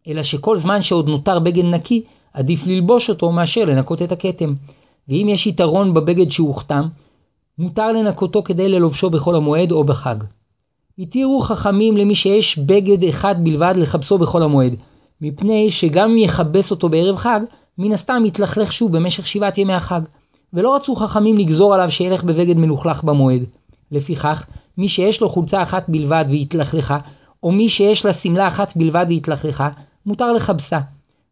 אלא 0.09 0.23
שכל 0.23 0.59
זמן 0.59 0.83
שעוד 0.83 1.09
נותר 1.09 1.39
בגד 1.39 1.65
נקי, 1.65 2.05
עדיף 2.33 2.67
ללבוש 2.67 3.11
אותו 3.11 3.33
מאשר 3.33 3.65
לנקות 3.65 4.03
את 4.03 4.13
הכתם. 4.13 4.55
ואם 5.09 5.27
יש 5.31 5.47
יתרון 5.47 5.95
בבגד 5.95 6.31
שהוכתם, 6.31 6.87
מותר 7.59 7.93
לנקותו 7.93 8.43
כדי 8.43 8.69
ללובשו 8.69 9.11
בחול 9.11 9.37
המועד 9.37 9.73
או 9.73 9.85
בחג. 9.85 10.17
התירו 10.99 11.41
חכמים 11.41 11.97
למי 11.97 12.15
שיש 12.15 12.59
בגד 12.59 13.05
אחד 13.05 13.45
בלבד 13.45 13.75
לכבסו 13.77 14.19
בחול 14.19 14.43
המועד, 14.43 14.75
מפני 15.21 15.71
שגם 15.71 16.11
אם 16.11 16.19
יכבס 16.19 16.71
אותו 16.71 16.89
בערב 16.89 17.17
חג, 17.17 17.41
מן 17.79 17.93
הסתם 17.93 18.23
יתלכלך 18.27 18.73
שוב 18.73 18.97
במשך 18.97 19.27
שבעת 19.27 19.59
ימי 19.59 19.73
החג. 19.73 20.01
ולא 20.53 20.77
רצו 20.77 20.95
חכמים 20.95 21.39
לגזור 21.39 21.75
עליו 21.75 21.91
שילך 21.91 22.25
בבגד 22.25 22.57
מלוכלך 22.57 23.05
במועד. 23.05 23.43
לפיכך, 23.93 24.47
מי 24.79 24.89
שיש 24.89 25.21
לו 25.21 25.29
חולצה 25.29 25.63
אחת 25.63 25.85
בלבד 25.89 26.25
והתלכלכה, 26.31 26.99
או 27.43 27.53
מי 27.53 27.69
שיש 27.69 28.05
לה 28.05 28.13
שמלה 28.13 28.49
אחת 28.49 28.77
בלבד 28.77 29.07
והתלכלכה, 29.09 29.69
מותר 30.07 30.33
לכבסה. 30.33 30.81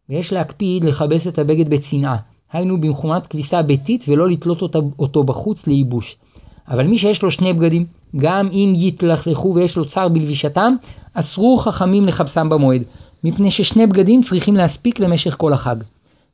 ויש 0.09 0.33
להקפיד 0.33 0.83
לכבס 0.83 1.27
את 1.27 1.39
הבגד 1.39 1.69
בצנעה, 1.69 2.17
היינו 2.53 2.81
במחומת 2.81 3.27
כביסה 3.27 3.61
ביתית 3.61 4.05
ולא 4.07 4.29
לתלות 4.29 4.61
אותו 4.99 5.23
בחוץ 5.23 5.67
לייבוש. 5.67 6.17
אבל 6.67 6.87
מי 6.87 6.97
שיש 6.97 7.21
לו 7.21 7.31
שני 7.31 7.53
בגדים, 7.53 7.85
גם 8.15 8.49
אם 8.53 8.73
יתלכלכו 8.75 9.53
ויש 9.55 9.77
לו 9.77 9.85
צער 9.85 10.09
בלבישתם, 10.09 10.75
אסרו 11.13 11.57
חכמים 11.57 12.05
לכבסם 12.05 12.49
במועד, 12.49 12.81
מפני 13.23 13.51
ששני 13.51 13.87
בגדים 13.87 14.23
צריכים 14.23 14.55
להספיק 14.55 14.99
למשך 14.99 15.35
כל 15.37 15.53
החג. 15.53 15.75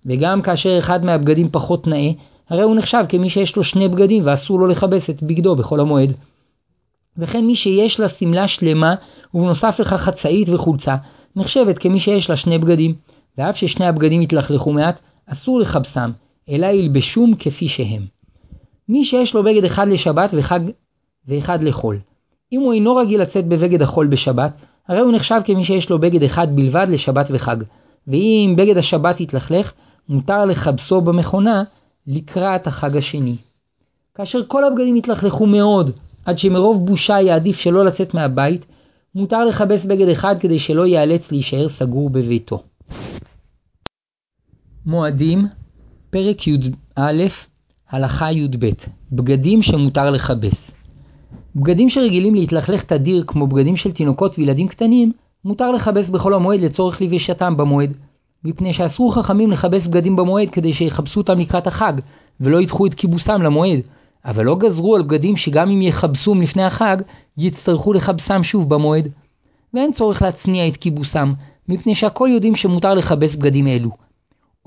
וגם 0.06 0.42
כאשר 0.42 0.80
אחד 0.80 1.06
מהבגדים 1.06 1.50
פחות 1.50 1.88
נאה, 1.88 2.12
הרי 2.52 2.62
הוא 2.62 2.76
נחשב 2.76 3.04
כמי 3.10 3.30
שיש 3.30 3.56
לו 3.56 3.64
שני 3.64 3.90
בגדים 3.90 4.24
ואסור 4.26 4.60
לו 4.60 4.68
לכבס 4.68 5.10
את 5.10 5.24
בגדו 5.24 5.56
בחול 5.56 5.80
המועד. 5.80 6.14
וכן 7.18 7.46
מי 7.46 7.56
שיש 7.56 8.00
לה 8.00 8.10
שמלה 8.10 8.48
שלמה 8.48 8.96
ובנוסף 9.34 9.80
לכך 9.80 10.02
חצאית 10.02 10.50
וחולצה, 10.50 10.96
נחשבת 11.36 11.78
כמי 11.78 12.00
שיש 12.00 12.30
לה 12.30 12.38
שני 12.38 12.58
בגדים, 12.58 12.96
ואף 13.38 13.58
ששני 13.58 13.86
הבגדים 13.86 14.22
יתלכלכו 14.22 14.74
מעט, 14.74 15.00
אסור 15.26 15.60
לכבסם, 15.60 16.12
אלא 16.50 16.68
ילבשום 16.68 17.34
כפי 17.40 17.68
שהם. 17.68 18.06
מי 18.90 19.06
שיש 19.06 19.34
לו 19.34 19.44
בגד 19.44 19.64
אחד 19.64 19.88
לשבת 19.88 20.30
וחג 20.34 20.60
ואחד 21.28 21.64
לחול. 21.64 21.98
אם 22.54 22.62
הוא 22.62 22.74
אינו 22.74 22.96
רגיל 22.96 23.22
לצאת 23.22 23.48
בבגד 23.48 23.82
החול 23.82 24.08
בשבת, 24.08 24.52
הרי 24.88 25.00
הוא 25.00 25.14
נחשב 25.14 25.42
כמי 25.46 25.66
שיש 25.66 25.90
לו 25.90 26.00
בגד 26.00 26.24
אחד 26.24 26.56
בלבד 26.56 26.88
לשבת 26.90 27.28
וחג, 27.30 27.58
ואם 28.08 28.54
בגד 28.58 28.78
השבת 28.78 29.20
יתלכלך, 29.20 29.72
מותר 30.10 30.46
לכבסו 30.46 31.02
במכונה 31.02 31.64
לקראת 32.08 32.68
החג 32.68 32.98
השני. 32.98 33.36
כאשר 34.16 34.40
כל 34.48 34.64
הבגדים 34.64 34.96
יתלכלכו 34.96 35.46
מאוד, 35.46 35.92
עד 36.26 36.40
שמרוב 36.40 36.86
בושה 36.86 37.22
יעדיף 37.22 37.60
שלא 37.60 37.86
לצאת 37.86 38.14
מהבית, 38.14 38.66
מותר 39.16 39.46
לכבס 39.46 39.86
בגד 39.86 40.08
אחד 40.08 40.36
כדי 40.40 40.60
שלא 40.60 40.86
ייאלץ 40.86 41.32
להישאר 41.32 41.70
סגור 41.70 42.10
בביתו. 42.10 42.64
מועדים, 44.86 45.46
פרק 46.10 46.48
י"א, 46.48 47.24
הלכה 47.90 48.32
י"ב, 48.32 48.70
בגדים 49.12 49.62
שמותר 49.62 50.12
לכבס. 50.12 50.76
בגדים 51.56 51.90
שרגילים 51.90 52.36
להתלכלך 52.36 52.84
תדיר 52.84 53.24
כמו 53.28 53.48
בגדים 53.48 53.76
של 53.76 53.92
תינוקות 53.92 54.40
וילדים 54.40 54.68
קטנים, 54.68 55.12
מותר 55.46 55.72
לכבס 55.72 56.10
בחול 56.10 56.34
המועד 56.34 56.60
לצורך 56.60 57.02
לבישתם 57.02 57.58
במועד. 57.58 57.94
מפני 58.44 58.74
שאסרו 58.74 59.10
חכמים 59.10 59.52
לכבס 59.52 59.88
בגדים 59.88 60.16
במועד 60.16 60.50
כדי 60.50 60.74
שיכבסו 60.74 61.20
אותם 61.20 61.40
לקראת 61.40 61.68
החג, 61.68 61.94
ולא 62.40 62.62
ידחו 62.62 62.86
את 62.86 62.94
כיבוסם 62.94 63.42
למועד. 63.42 63.80
אבל 64.26 64.46
לא 64.46 64.56
גזרו 64.56 64.96
על 64.96 65.02
בגדים 65.02 65.38
שגם 65.38 65.70
אם 65.70 65.82
יכבסום 65.82 66.42
לפני 66.42 66.64
החג, 66.64 66.98
יצטרכו 67.38 67.94
לכבסם 67.94 68.44
שוב 68.44 68.70
במועד. 68.70 69.08
ואין 69.74 69.92
צורך 69.92 70.22
להצניע 70.22 70.68
את 70.68 70.78
כיבוסם, 70.78 71.34
מפני 71.70 71.96
שהכל 71.96 72.30
יודעים 72.34 72.56
שמותר 72.56 72.94
לכבס 72.94 73.36
בגדים 73.36 73.68
אלו. 73.68 73.90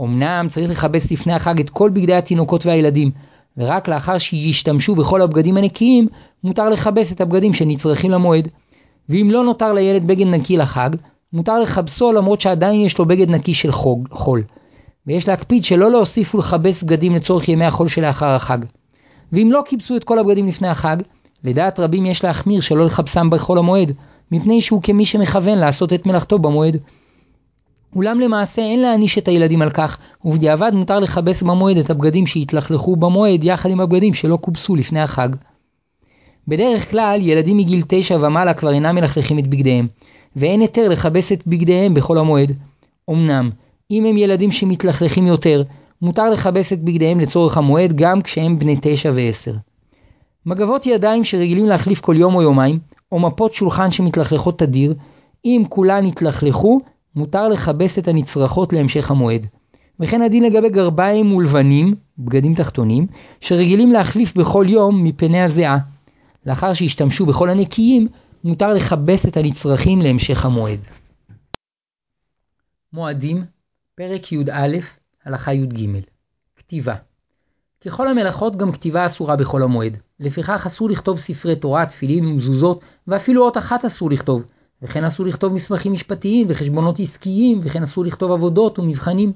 אמנם 0.01 0.47
צריך 0.51 0.71
לכבס 0.71 1.13
לפני 1.13 1.33
החג 1.33 1.61
את 1.61 1.71
כל 1.71 1.91
בגדי 1.91 2.15
התינוקות 2.15 2.67
והילדים, 2.67 3.11
ורק 3.57 3.89
לאחר 3.89 4.19
שישתמשו 4.19 4.95
בכל 4.95 5.23
הבגדים 5.23 5.57
הנקיים, 5.57 6.09
מותר 6.45 6.69
לכבס 6.69 7.13
את 7.13 7.21
הבגדים 7.21 7.53
שנצרכים 7.53 8.11
למועד. 8.11 8.49
ואם 9.09 9.29
לא 9.33 9.45
נותר 9.45 9.73
לילד 9.73 10.07
בגד 10.07 10.27
נקי 10.27 10.57
לחג, 10.57 10.91
מותר 11.35 11.61
לכבסו 11.61 12.13
למרות 12.13 12.41
שעדיין 12.41 12.81
יש 12.81 12.99
לו 12.99 13.07
בגד 13.07 13.31
נקי 13.31 13.55
של 13.55 13.73
חוג, 13.73 14.09
חול. 14.11 14.43
ויש 15.07 15.29
להקפיד 15.29 15.65
שלא 15.65 15.91
להוסיף 15.91 16.35
ולכבס 16.35 16.83
בגדים 16.83 17.15
לצורך 17.15 17.49
ימי 17.49 17.65
החול 17.65 17.89
שלאחר 17.89 18.27
החג. 18.27 18.59
ואם 19.33 19.49
לא 19.53 19.63
כיבסו 19.67 19.97
את 19.97 20.05
כל 20.05 20.19
הבגדים 20.19 20.49
לפני 20.49 20.69
החג, 20.69 20.97
לדעת 21.45 21.81
רבים 21.81 22.07
יש 22.07 22.25
להחמיר 22.25 22.61
שלא 22.61 22.85
לכבסם 22.85 23.31
בחול 23.31 23.59
המועד, 23.59 23.93
מפני 24.33 24.61
שהוא 24.61 24.83
כמי 24.83 25.05
שמכוון 25.05 25.59
לעשות 25.59 25.93
את 25.93 26.07
מלאכתו 26.07 26.39
במועד. 26.39 26.77
אולם 27.97 28.21
למעשה 28.21 28.63
אין 28.63 28.81
להעניש 28.81 29.19
את 29.19 29.29
הילדים 29.29 29.63
על 29.63 29.71
כך, 29.71 29.99
ובדיעבד 30.25 30.73
מותר 30.75 31.01
לכבס 31.01 31.43
במועד 31.43 31.77
את 31.77 31.91
הבגדים 31.91 32.27
שהתלכלכו 32.27 32.97
במועד 32.97 33.45
יחד 33.45 33.71
עם 33.71 33.81
הבגדים 33.81 34.15
שלא 34.15 34.39
כובסו 34.41 34.77
לפני 34.77 35.01
החג. 35.01 35.29
בדרך 36.49 36.91
כלל 36.91 37.19
ילדים 37.23 37.57
מגיל 37.57 37.83
תשע 37.89 38.17
ומעלה 38.21 38.55
כבר 38.55 38.73
אינם 38.73 38.95
מלכלכים 38.95 39.39
את 39.39 39.47
בגדיהם, 39.47 39.89
ואין 40.37 40.61
היתר 40.61 40.89
לכבס 40.89 41.33
את 41.33 41.47
בגדיהם 41.47 41.95
בחול 41.95 42.19
המועד. 42.19 42.53
אמנם, 43.11 43.51
אם 43.91 44.05
הם 44.05 44.17
ילדים 44.17 44.51
שמתלכלכים 44.51 45.27
יותר, 45.27 45.63
מותר 46.03 46.31
לכבס 46.31 46.73
את 46.73 46.85
בגדיהם 46.85 47.21
לצורך 47.21 47.57
המועד 47.57 47.93
גם 47.97 48.23
כשהם 48.23 48.59
בני 48.59 48.77
תשע 48.83 49.13
ועשר. 49.15 49.53
מגבות 50.47 50.87
ידיים 50.87 51.25
שרגילים 51.25 51.67
להחליף 51.67 52.01
כל 52.01 52.17
יום 52.17 52.35
או 52.35 52.43
יומיים, 52.43 52.79
או 53.13 53.19
מפות 53.19 53.55
שולחן 53.55 53.91
שמתלכלכות 53.91 54.59
תדיר, 54.59 54.95
אם 55.45 55.63
כולן 55.69 56.07
יתלכלכו, 56.07 56.81
מותר 57.17 57.49
לכבס 57.49 57.99
את 57.99 58.09
הנצרכות 58.09 58.73
להמשך 58.73 59.11
המועד. 59.11 59.47
וכן 60.01 60.23
הדין 60.23 60.43
לגבי 60.43 60.69
גרביים 60.69 61.33
ולבנים, 61.33 61.95
בגדים 62.19 62.55
תחתונים, 62.55 63.07
שרגילים 63.41 63.93
להחליף 63.93 64.37
בכל 64.37 64.65
יום 64.69 65.05
מפני 65.05 65.43
הזיעה. 65.43 65.79
לאחר 66.47 66.73
שהשתמשו 66.73 67.27
בכל 67.27 67.51
הנקיים, 67.51 68.09
מותר 68.45 68.75
לכבס 68.75 69.27
את 69.27 69.37
הנצרכים 69.37 70.03
להמשך 70.03 70.45
המועד. 70.45 70.81
מועדים, 72.93 73.45
פרק 73.95 74.33
י"א, 74.33 74.77
הלכה 75.25 75.53
י"ג 75.53 76.01
כתיבה 76.57 76.95
ככל 77.85 78.09
המלאכות 78.09 78.57
גם 78.57 78.73
כתיבה 78.73 79.07
אסורה 79.07 79.37
בחול 79.37 79.63
המועד. 79.63 79.99
לפיכך 80.21 80.67
אסור 80.67 80.91
לכתוב 80.91 81.19
ספרי 81.19 81.57
תורה, 81.57 81.87
תפילין 81.87 82.27
ומזוזות, 82.27 82.85
ואפילו 83.07 83.45
אות 83.45 83.57
אחת 83.57 83.85
אסור 83.85 84.11
לכתוב. 84.11 84.45
וכן 84.83 85.05
אסור 85.05 85.27
לכתוב 85.27 85.53
מסמכים 85.53 85.93
משפטיים 85.93 86.47
וחשבונות 86.51 87.01
עסקיים, 87.01 87.61
וכן 87.63 87.83
אסור 87.83 88.05
לכתוב 88.05 88.33
עבודות 88.33 88.79
ומבחנים. 88.79 89.33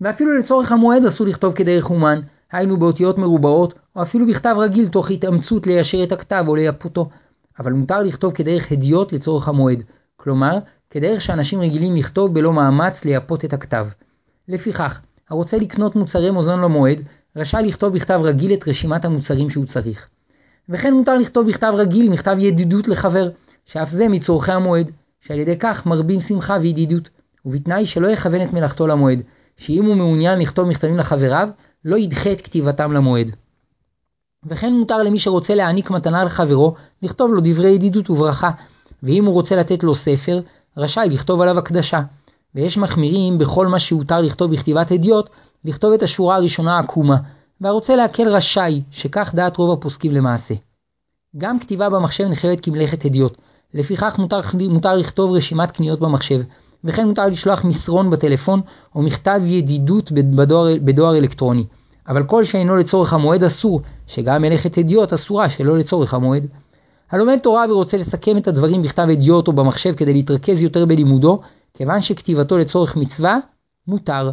ואפילו 0.00 0.38
לצורך 0.38 0.72
המועד 0.72 1.04
אסור 1.04 1.26
לכתוב 1.26 1.52
כדרך 1.52 1.90
אומן, 1.90 2.20
היינו 2.52 2.78
באותיות 2.78 3.18
מרובעות, 3.18 3.74
או 3.96 4.02
אפילו 4.02 4.26
בכתב 4.26 4.54
רגיל 4.58 4.88
תוך 4.88 5.10
התאמצות 5.10 5.66
ליישר 5.66 6.02
את 6.02 6.12
הכתב 6.12 6.44
או 6.48 6.56
לייפותו. 6.56 7.08
אבל 7.58 7.72
מותר 7.72 8.02
לכתוב 8.02 8.32
כדרך 8.32 8.72
הדיוט 8.72 9.12
לצורך 9.12 9.48
המועד, 9.48 9.82
כלומר, 10.16 10.58
כדרך 10.90 11.20
שאנשים 11.20 11.60
רגילים 11.60 11.96
לכתוב 11.96 12.34
בלא 12.34 12.52
מאמץ 12.52 13.04
לייפות 13.04 13.44
את 13.44 13.52
הכתב. 13.52 13.86
לפיכך, 14.48 15.00
הרוצה 15.30 15.58
לקנות 15.58 15.96
מוצרי 15.96 16.30
מוזון 16.30 16.60
למועד, 16.60 17.02
רשאי 17.36 17.62
לכתוב 17.66 17.94
בכתב 17.94 18.20
רגיל 18.24 18.52
את 18.52 18.68
רשימת 18.68 19.04
המוצרים 19.04 19.50
שהוא 19.50 19.64
צריך. 19.64 20.08
וכן 20.68 20.94
מותר 20.94 21.18
לכתוב 21.18 21.48
בכתב 21.48 21.72
רגיל 21.76 22.10
מכתב 22.10 22.36
ידידות 22.38 22.88
לחבר, 22.88 23.28
שאף 23.64 23.88
זה 23.88 24.08
מצורכי 24.08 24.52
המועד, 24.52 24.90
שעל 25.20 25.38
ידי 25.38 25.58
כך 25.58 25.86
מרבים 25.86 26.20
שמחה 26.20 26.56
וידידות, 26.60 27.10
ובתנאי 27.44 27.86
שלא 27.86 28.08
יכוון 28.08 28.42
את 28.42 28.52
מלאכתו 28.52 28.86
למועד, 28.86 29.22
שאם 29.56 29.84
הוא 29.84 29.96
מעוניין 29.96 30.38
לכתוב 30.38 30.68
מכתבים 30.68 30.96
לחבריו, 30.96 31.48
לא 31.84 31.96
ידחה 31.96 32.32
את 32.32 32.40
כתיבתם 32.40 32.92
למועד. 32.92 33.36
וכן 34.46 34.72
מותר 34.72 35.02
למי 35.02 35.18
שרוצה 35.18 35.54
להעניק 35.54 35.90
מתנה 35.90 36.24
לחברו, 36.24 36.74
לכתוב 37.02 37.32
לו 37.32 37.40
דברי 37.44 37.70
ידידות 37.70 38.10
וברכה, 38.10 38.50
ואם 39.02 39.24
הוא 39.24 39.34
רוצה 39.34 39.56
לתת 39.56 39.84
לו 39.84 39.94
ספר, 39.94 40.40
רשאי 40.76 41.08
לכתוב 41.10 41.40
עליו 41.40 41.58
הקדשה. 41.58 42.00
ויש 42.54 42.78
מחמירים 42.78 43.38
בכל 43.38 43.66
מה 43.66 43.78
שהותר 43.78 44.20
לכתוב 44.20 44.52
בכתיבת 44.52 44.92
אדיוט, 44.92 45.30
לכתוב 45.64 45.92
את 45.92 46.02
השורה 46.02 46.36
הראשונה 46.36 46.78
עקומה, 46.78 47.16
והרוצה 47.60 47.96
להקל 47.96 48.28
רשאי, 48.28 48.82
שכך 48.90 49.34
דעת 49.34 49.56
רוב 49.56 49.78
הפוסקים 49.78 50.12
למעשה. 50.12 50.54
גם 51.36 51.58
כתיבה 51.58 51.90
במחשב 51.90 52.24
נחשבת 52.24 52.60
כמלאכת 52.60 53.04
הדיוט, 53.04 53.36
לפיכך 53.74 54.18
מותר, 54.18 54.40
מותר 54.70 54.96
לכתוב 54.96 55.32
רשימת 55.32 55.70
קניות 55.70 56.00
במחשב, 56.00 56.40
וכן 56.84 57.08
מותר 57.08 57.26
לשלוח 57.26 57.64
מסרון 57.64 58.10
בטלפון 58.10 58.60
או 58.94 59.02
מכתב 59.02 59.40
ידידות 59.44 60.12
בדואר, 60.12 60.74
בדואר 60.84 61.16
אלקטרוני. 61.16 61.64
אבל 62.08 62.24
כל 62.24 62.44
שאינו 62.44 62.76
לצורך 62.76 63.12
המועד 63.12 63.44
אסור, 63.44 63.80
שגם 64.12 64.42
מלאכת 64.42 64.78
הדיוט 64.78 65.12
אסורה 65.12 65.48
שלא 65.48 65.78
לצורך 65.78 66.14
המועד. 66.14 66.46
הלומד 67.10 67.38
תורה 67.38 67.66
ורוצה 67.70 67.96
לסכם 67.96 68.36
את 68.36 68.48
הדברים 68.48 68.82
בכתב 68.82 69.06
הדיוט 69.10 69.48
או 69.48 69.52
במחשב 69.52 69.94
כדי 69.94 70.12
להתרכז 70.12 70.62
יותר 70.62 70.86
בלימודו, 70.86 71.40
כיוון 71.74 72.02
שכתיבתו 72.02 72.58
לצורך 72.58 72.96
מצווה, 72.96 73.38
מותר. 73.86 74.30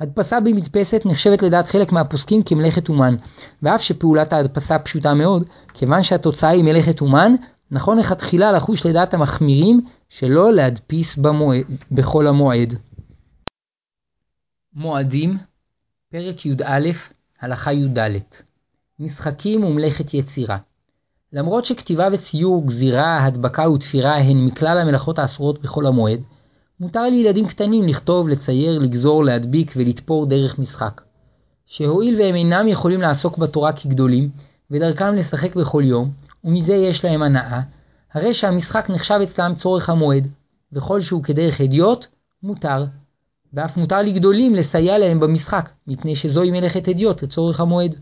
הדפסה 0.00 0.40
במדפסת 0.40 1.02
נחשבת 1.04 1.42
לדעת 1.42 1.68
חלק 1.68 1.92
מהפוסקים 1.92 2.42
כמלאכת 2.42 2.88
אומן, 2.88 3.14
ואף 3.62 3.82
שפעולת 3.82 4.32
ההדפסה 4.32 4.78
פשוטה 4.78 5.14
מאוד, 5.14 5.46
כיוון 5.74 6.02
שהתוצאה 6.02 6.50
היא 6.50 6.64
מלאכת 6.64 7.00
אומן, 7.00 7.34
נכון 7.70 7.98
לכתחילה 7.98 8.52
לחוש 8.52 8.86
לדעת 8.86 9.14
המחמירים 9.14 9.80
שלא 10.08 10.52
להדפיס 10.52 11.16
במועד, 11.16 11.66
בכל 11.92 12.26
המועד. 12.26 12.74
מועדים, 14.74 15.36
פרק 16.08 16.46
י"א, 16.46 16.90
הלכה 17.40 17.72
י"ד 17.72 17.98
משחקים 19.02 19.64
ומלאכת 19.64 20.14
יצירה 20.14 20.56
למרות 21.32 21.64
שכתיבה 21.64 22.08
וציור, 22.12 22.66
גזירה, 22.66 23.24
הדבקה 23.24 23.70
ותפירה 23.70 24.16
הן 24.18 24.44
מכלל 24.44 24.78
המלאכות 24.78 25.18
האסורות 25.18 25.62
בכל 25.62 25.86
המועד, 25.86 26.20
מותר 26.80 27.02
לילדים 27.02 27.46
קטנים 27.46 27.88
לכתוב, 27.88 28.28
לצייר, 28.28 28.78
לגזור, 28.78 29.24
להדביק 29.24 29.72
ולתפור 29.76 30.26
דרך 30.26 30.58
משחק. 30.58 31.00
שהואיל 31.66 32.20
והם 32.20 32.34
אינם 32.34 32.68
יכולים 32.68 33.00
לעסוק 33.00 33.38
בתורה 33.38 33.72
כגדולים, 33.72 34.30
ודרכם 34.70 35.14
לשחק 35.14 35.56
בכל 35.56 35.82
יום, 35.84 36.10
ומזה 36.44 36.74
יש 36.74 37.04
להם 37.04 37.22
הנאה, 37.22 37.60
הרי 38.12 38.34
שהמשחק 38.34 38.90
נחשב 38.90 39.18
אצלם 39.22 39.52
צורך 39.56 39.88
המועד, 39.88 40.28
וכל 40.72 41.00
שהוא 41.00 41.22
כדרך 41.22 41.60
הדיוט, 41.60 42.06
מותר. 42.42 42.84
ואף 43.54 43.76
מותר 43.76 44.02
לגדולים 44.02 44.54
לסייע 44.54 44.98
להם 44.98 45.20
במשחק, 45.20 45.70
מפני 45.86 46.16
שזוהי 46.16 46.50
מלאכת 46.50 46.88
הדיוט 46.88 47.22
לצורך 47.22 47.60
המועד. 47.60 48.00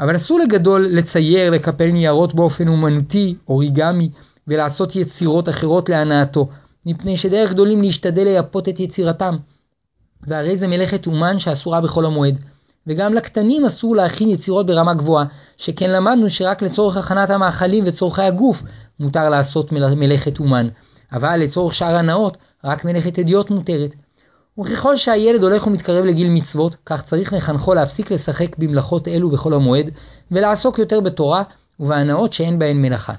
אבל 0.00 0.16
אסור 0.16 0.38
לגדול 0.38 0.86
לצייר, 0.90 1.50
לקפל 1.50 1.90
ניירות 1.90 2.34
באופן 2.34 2.68
אומנותי, 2.68 3.34
אוריגמי, 3.48 4.10
ולעשות 4.48 4.96
יצירות 4.96 5.48
אחרות 5.48 5.88
להנאתו, 5.88 6.48
מפני 6.86 7.16
שדרך 7.16 7.52
גדולים 7.52 7.82
להשתדל 7.82 8.24
לייפות 8.24 8.68
את 8.68 8.80
יצירתם. 8.80 9.36
והרי 10.26 10.56
זה 10.56 10.68
מלאכת 10.68 11.06
אומן 11.06 11.38
שאסורה 11.38 11.80
בכל 11.80 12.04
המועד. 12.04 12.38
וגם 12.86 13.14
לקטנים 13.14 13.64
אסור 13.64 13.96
להכין 13.96 14.28
יצירות 14.28 14.66
ברמה 14.66 14.94
גבוהה, 14.94 15.24
שכן 15.56 15.90
למדנו 15.90 16.30
שרק 16.30 16.62
לצורך 16.62 16.96
הכנת 16.96 17.30
המאכלים 17.30 17.84
וצורכי 17.86 18.22
הגוף 18.22 18.62
מותר 19.00 19.28
לעשות 19.28 19.72
מלאכת 19.72 20.38
אומן, 20.38 20.68
אבל 21.12 21.36
לצורך 21.36 21.74
שאר 21.74 21.96
הנאות 21.96 22.36
רק 22.64 22.84
מלאכת 22.84 23.18
אדיוט 23.18 23.50
מותרת. 23.50 23.94
וככל 24.60 24.96
שהילד 24.96 25.42
הולך 25.42 25.66
ומתקרב 25.66 26.04
לגיל 26.04 26.28
מצוות, 26.28 26.76
כך 26.86 27.02
צריך 27.02 27.32
לחנכו 27.32 27.74
להפסיק 27.74 28.10
לשחק 28.10 28.58
במלאכות 28.58 29.08
אלו 29.08 29.30
בכל 29.30 29.52
המועד, 29.52 29.90
ולעסוק 30.30 30.78
יותר 30.78 31.00
בתורה 31.00 31.42
ובהנאות 31.80 32.32
שאין 32.32 32.58
בהן 32.58 32.82
מלאכה. 32.82 33.14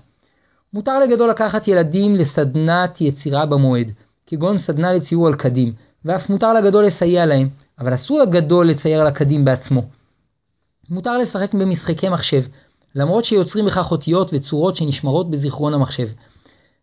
מותר 0.74 1.00
לגדול 1.00 1.30
לקחת 1.30 1.68
ילדים 1.68 2.16
לסדנת 2.16 3.02
יצירה 3.02 3.46
במועד, 3.46 3.92
כגון 4.28 4.58
סדנה 4.58 4.94
לציור 4.94 5.28
על 5.28 5.36
קדים, 5.36 5.74
ואף 6.06 6.30
מותר 6.30 6.54
לגדול 6.54 6.86
לסייע 6.86 7.26
להם, 7.26 7.50
אבל 7.80 7.94
אסור 7.94 8.20
לגדול 8.20 8.70
לצייר 8.70 9.02
על 9.02 9.08
הקדים 9.08 9.46
בעצמו. 9.46 9.84
מותר 10.90 11.18
לשחק 11.18 11.54
במשחקי 11.54 12.10
מחשב, 12.10 12.42
למרות 12.96 13.26
שיוצרים 13.26 13.66
בכך 13.66 13.92
אותיות 13.92 14.30
וצורות 14.34 14.76
שנשמרות 14.76 15.32
בזיכרון 15.32 15.74
המחשב. 15.74 16.08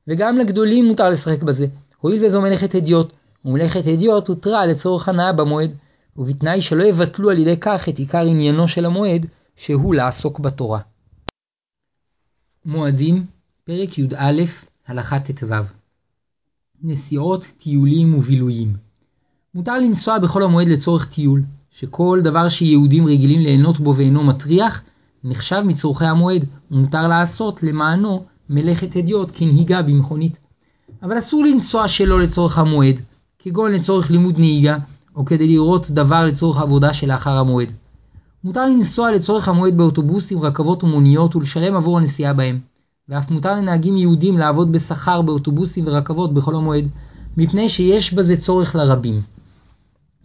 וגם 0.09 0.39
לגדולים 0.39 0.85
מותר 0.85 1.09
לשחק 1.09 1.43
בזה, 1.43 1.67
הואיל 2.01 2.25
וזו 2.25 2.41
מלאכת 2.41 2.75
הדיוט, 2.75 3.13
ומלאכת 3.45 3.87
הדיוט 3.87 4.29
הותרה 4.29 4.67
לצורך 4.67 5.09
הנאה 5.09 5.33
במועד, 5.33 5.77
ובתנאי 6.17 6.61
שלא 6.61 6.85
יבטלו 6.85 7.31
על 7.31 7.39
ידי 7.39 7.57
כך 7.61 7.89
את 7.89 7.99
עיקר 7.99 8.23
עניינו 8.23 8.69
של 8.69 8.85
המועד, 8.85 9.27
שהוא 9.57 9.95
לעסוק 9.95 10.41
בתורה. 10.41 10.81
מועדים, 12.65 13.27
פרק 13.65 13.99
י"א, 13.99 14.43
הלכה 14.87 15.21
ט"ו 15.21 15.55
נסיעות, 16.83 17.53
טיולים 17.59 18.15
ובילויים 18.15 18.77
מותר 19.55 19.79
לנסוע 19.79 20.19
בחול 20.19 20.43
המועד 20.43 20.69
לצורך 20.69 21.05
טיול, 21.05 21.43
שכל 21.71 22.21
דבר 22.25 22.49
שיהודים 22.49 23.07
רגילים 23.07 23.41
ליהנות 23.41 23.81
בו 23.81 23.97
ואינו 23.97 24.25
מטריח, 24.25 24.83
נחשב 25.25 25.63
מצורכי 25.67 26.05
המועד, 26.05 26.45
ומותר 26.71 27.09
לעשות 27.09 27.63
למענו 27.63 28.25
מלאכת 28.51 28.97
הדיוט 28.97 29.31
כנהיגה 29.35 29.83
במכונית. 29.83 30.39
אבל 31.03 31.19
אסור 31.19 31.45
לנסוע 31.45 31.89
שלא 31.89 32.23
לצורך 32.23 32.59
המועד, 32.59 33.01
כגון 33.45 33.73
לצורך 33.73 34.11
לימוד 34.11 34.39
נהיגה, 34.39 34.77
או 35.17 35.25
כדי 35.25 35.47
לראות 35.47 35.91
דבר 35.91 36.25
לצורך 36.25 36.63
עבודה 36.63 36.95
שלאחר 36.95 37.31
המועד. 37.31 37.73
מותר 38.45 38.67
לנסוע 38.67 39.13
לצורך 39.13 39.49
המועד 39.49 39.77
באוטובוסים, 39.77 40.43
רכבות 40.43 40.85
ומוניות 40.85 41.37
ולשלם 41.37 41.77
עבור 41.77 41.99
הנסיעה 41.99 42.33
בהם. 42.33 42.61
ואף 43.09 43.31
מותר 43.31 43.55
לנהגים 43.55 43.97
יהודים 43.97 44.39
לעבוד 44.39 44.73
בשכר 44.73 45.23
באוטובוסים 45.23 45.87
ורכבות 45.87 46.35
בכל 46.35 46.55
המועד, 46.55 46.89
מפני 47.37 47.69
שיש 47.69 48.15
בזה 48.15 48.37
צורך 48.37 48.75
לרבים. 48.75 49.21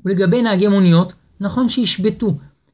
ולגבי 0.06 0.42
נהגי 0.42 0.68
מוניות, 0.68 1.14
נכון 1.40 1.70
שישבתו, 1.70 2.34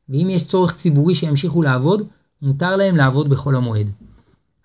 ואם 0.10 0.28
יש 0.30 0.44
צורך 0.44 0.76
ציבורי 0.76 1.16
שימשיכו 1.16 1.62
לעבוד, 1.62 2.02
מותר 2.42 2.76
להם 2.76 2.96
לעבוד 2.96 3.30
בכל 3.30 3.56
המועד. 3.56 3.90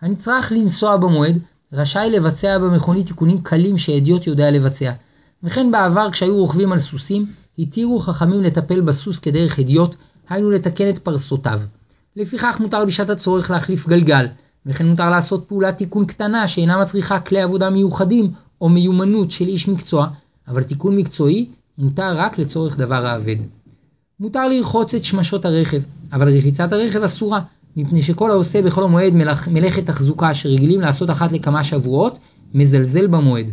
הנצרך 0.00 0.52
לנסוע 0.52 0.96
במועד, 0.96 1.38
רשאי 1.72 2.10
לבצע 2.10 2.58
במכונית 2.58 3.06
תיקונים 3.06 3.40
קלים 3.42 3.78
שאדיוט 3.78 4.26
יודע 4.26 4.50
לבצע. 4.50 4.92
וכן 5.42 5.70
בעבר 5.70 6.10
כשהיו 6.10 6.36
רוכבים 6.36 6.72
על 6.72 6.78
סוסים, 6.78 7.26
התירו 7.58 7.98
חכמים 7.98 8.42
לטפל 8.42 8.80
בסוס 8.80 9.18
כדרך 9.18 9.58
אדיוט, 9.58 9.96
היינו 10.28 10.50
לתקן 10.50 10.88
את 10.88 10.98
פרסותיו. 10.98 11.60
לפיכך 12.16 12.56
מותר 12.60 12.84
בשעת 12.84 13.10
הצורך 13.10 13.50
להחליף 13.50 13.88
גלגל, 13.88 14.26
וכן 14.66 14.86
מותר 14.86 15.10
לעשות 15.10 15.44
פעולת 15.48 15.78
תיקון 15.78 16.04
קטנה 16.04 16.48
שאינה 16.48 16.80
מצריכה 16.80 17.20
כלי 17.20 17.40
עבודה 17.40 17.70
מיוחדים 17.70 18.32
או 18.60 18.68
מיומנות 18.68 19.30
של 19.30 19.46
איש 19.46 19.68
מקצוע, 19.68 20.06
אבל 20.48 20.62
תיקון 20.62 20.96
מקצועי 20.96 21.46
מותר 21.78 22.16
רק 22.16 22.38
לצורך 22.38 22.76
דבר 22.76 23.06
האבד. 23.06 23.36
מותר 24.20 24.48
לרחוץ 24.48 24.94
את 24.94 25.04
שמשות 25.04 25.44
הרכב, 25.44 25.82
אבל 26.12 26.36
רחיצת 26.36 26.72
הרכב 26.72 27.02
אסורה, 27.02 27.40
מפני 27.76 28.02
שכל 28.02 28.30
העושה 28.30 28.62
בכל 28.62 28.82
המועד 28.82 29.12
מלאכ... 29.14 29.48
מלאכת 29.48 29.86
תחזוקה 29.86 30.34
שרגילים 30.34 30.80
לעשות 30.80 31.10
אחת 31.10 31.32
לכמה 31.32 31.64
שבועות, 31.64 32.18
מזלזל 32.54 33.06
במועד. 33.06 33.50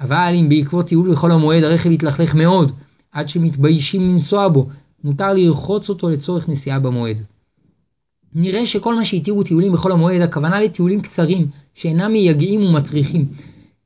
אבל 0.00 0.32
אם 0.40 0.48
בעקבות 0.48 0.86
טיול 0.86 1.12
בכל 1.12 1.32
המועד 1.32 1.64
הרכב 1.64 1.90
יתלכלך 1.90 2.34
מאוד, 2.34 2.72
עד 3.12 3.28
שמתביישים 3.28 4.02
לנסוע 4.02 4.48
בו, 4.48 4.66
מותר 5.04 5.34
לרחוץ 5.34 5.88
אותו 5.88 6.10
לצורך 6.10 6.48
נסיעה 6.48 6.78
במועד. 6.78 7.22
נראה 8.34 8.66
שכל 8.66 8.94
מה 8.94 9.04
שהתירו 9.04 9.42
טיולים 9.42 9.72
בכל 9.72 9.92
המועד, 9.92 10.20
הכוונה 10.20 10.60
לטיולים 10.60 11.00
קצרים, 11.00 11.46
שאינם 11.74 12.12
מייגעים 12.12 12.64
ומטריחים, 12.64 13.26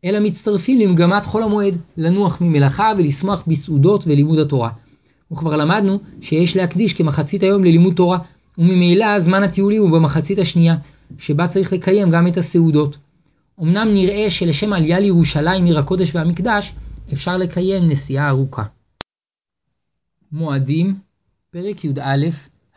אלא 0.04 0.20
מצטרפים 0.20 0.80
למגמת 0.80 1.26
חול 1.26 1.42
המועד, 1.42 1.78
לנוח 1.96 2.40
ממלאכה 2.40 2.92
ולשמוח 2.98 3.42
בסעודות 3.46 4.04
ולימוד 4.06 4.38
התורה. 4.38 4.70
וכבר 5.32 5.56
למדנו 5.56 5.98
שיש 6.20 6.56
להקדיש 6.56 6.92
כמחצית 6.92 7.42
היום 7.42 7.64
ללימוד 7.64 7.94
תורה, 7.94 8.18
וממילא 8.58 9.20
זמן 9.20 9.42
הטיולים 9.42 9.82
הוא 9.82 9.90
במחצית 9.90 10.38
השנייה, 10.38 10.76
שבה 11.18 11.46
צריך 11.46 11.72
לקיים 11.72 12.10
גם 12.10 12.26
את 12.26 12.36
הסעודות. 12.36 12.96
אמנם 13.60 13.88
נראה 13.92 14.30
שלשם 14.30 14.72
עלייה 14.72 15.00
לירושלים 15.00 15.64
עיר 15.64 15.78
הקודש 15.78 16.14
והמקדש, 16.14 16.72
אפשר 17.12 17.36
לקיים 17.36 17.88
נסיעה 17.88 18.28
ארוכה. 18.28 18.64
מועדים, 20.32 20.98
פרק 21.50 21.84
י"א, 21.84 22.26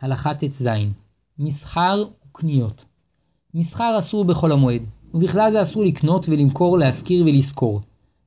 הלכה 0.00 0.34
ט"ז 0.34 0.68
מסחר 1.38 2.04
וקניות 2.26 2.84
מסחר 3.54 3.96
אסור 3.98 4.24
בחול 4.24 4.52
המועד, 4.52 4.82
ובכלל 5.14 5.50
זה 5.52 5.62
אסור 5.62 5.84
לקנות 5.84 6.28
ולמכור, 6.28 6.78
להשכיר 6.78 7.24
ולשכור. 7.24 7.80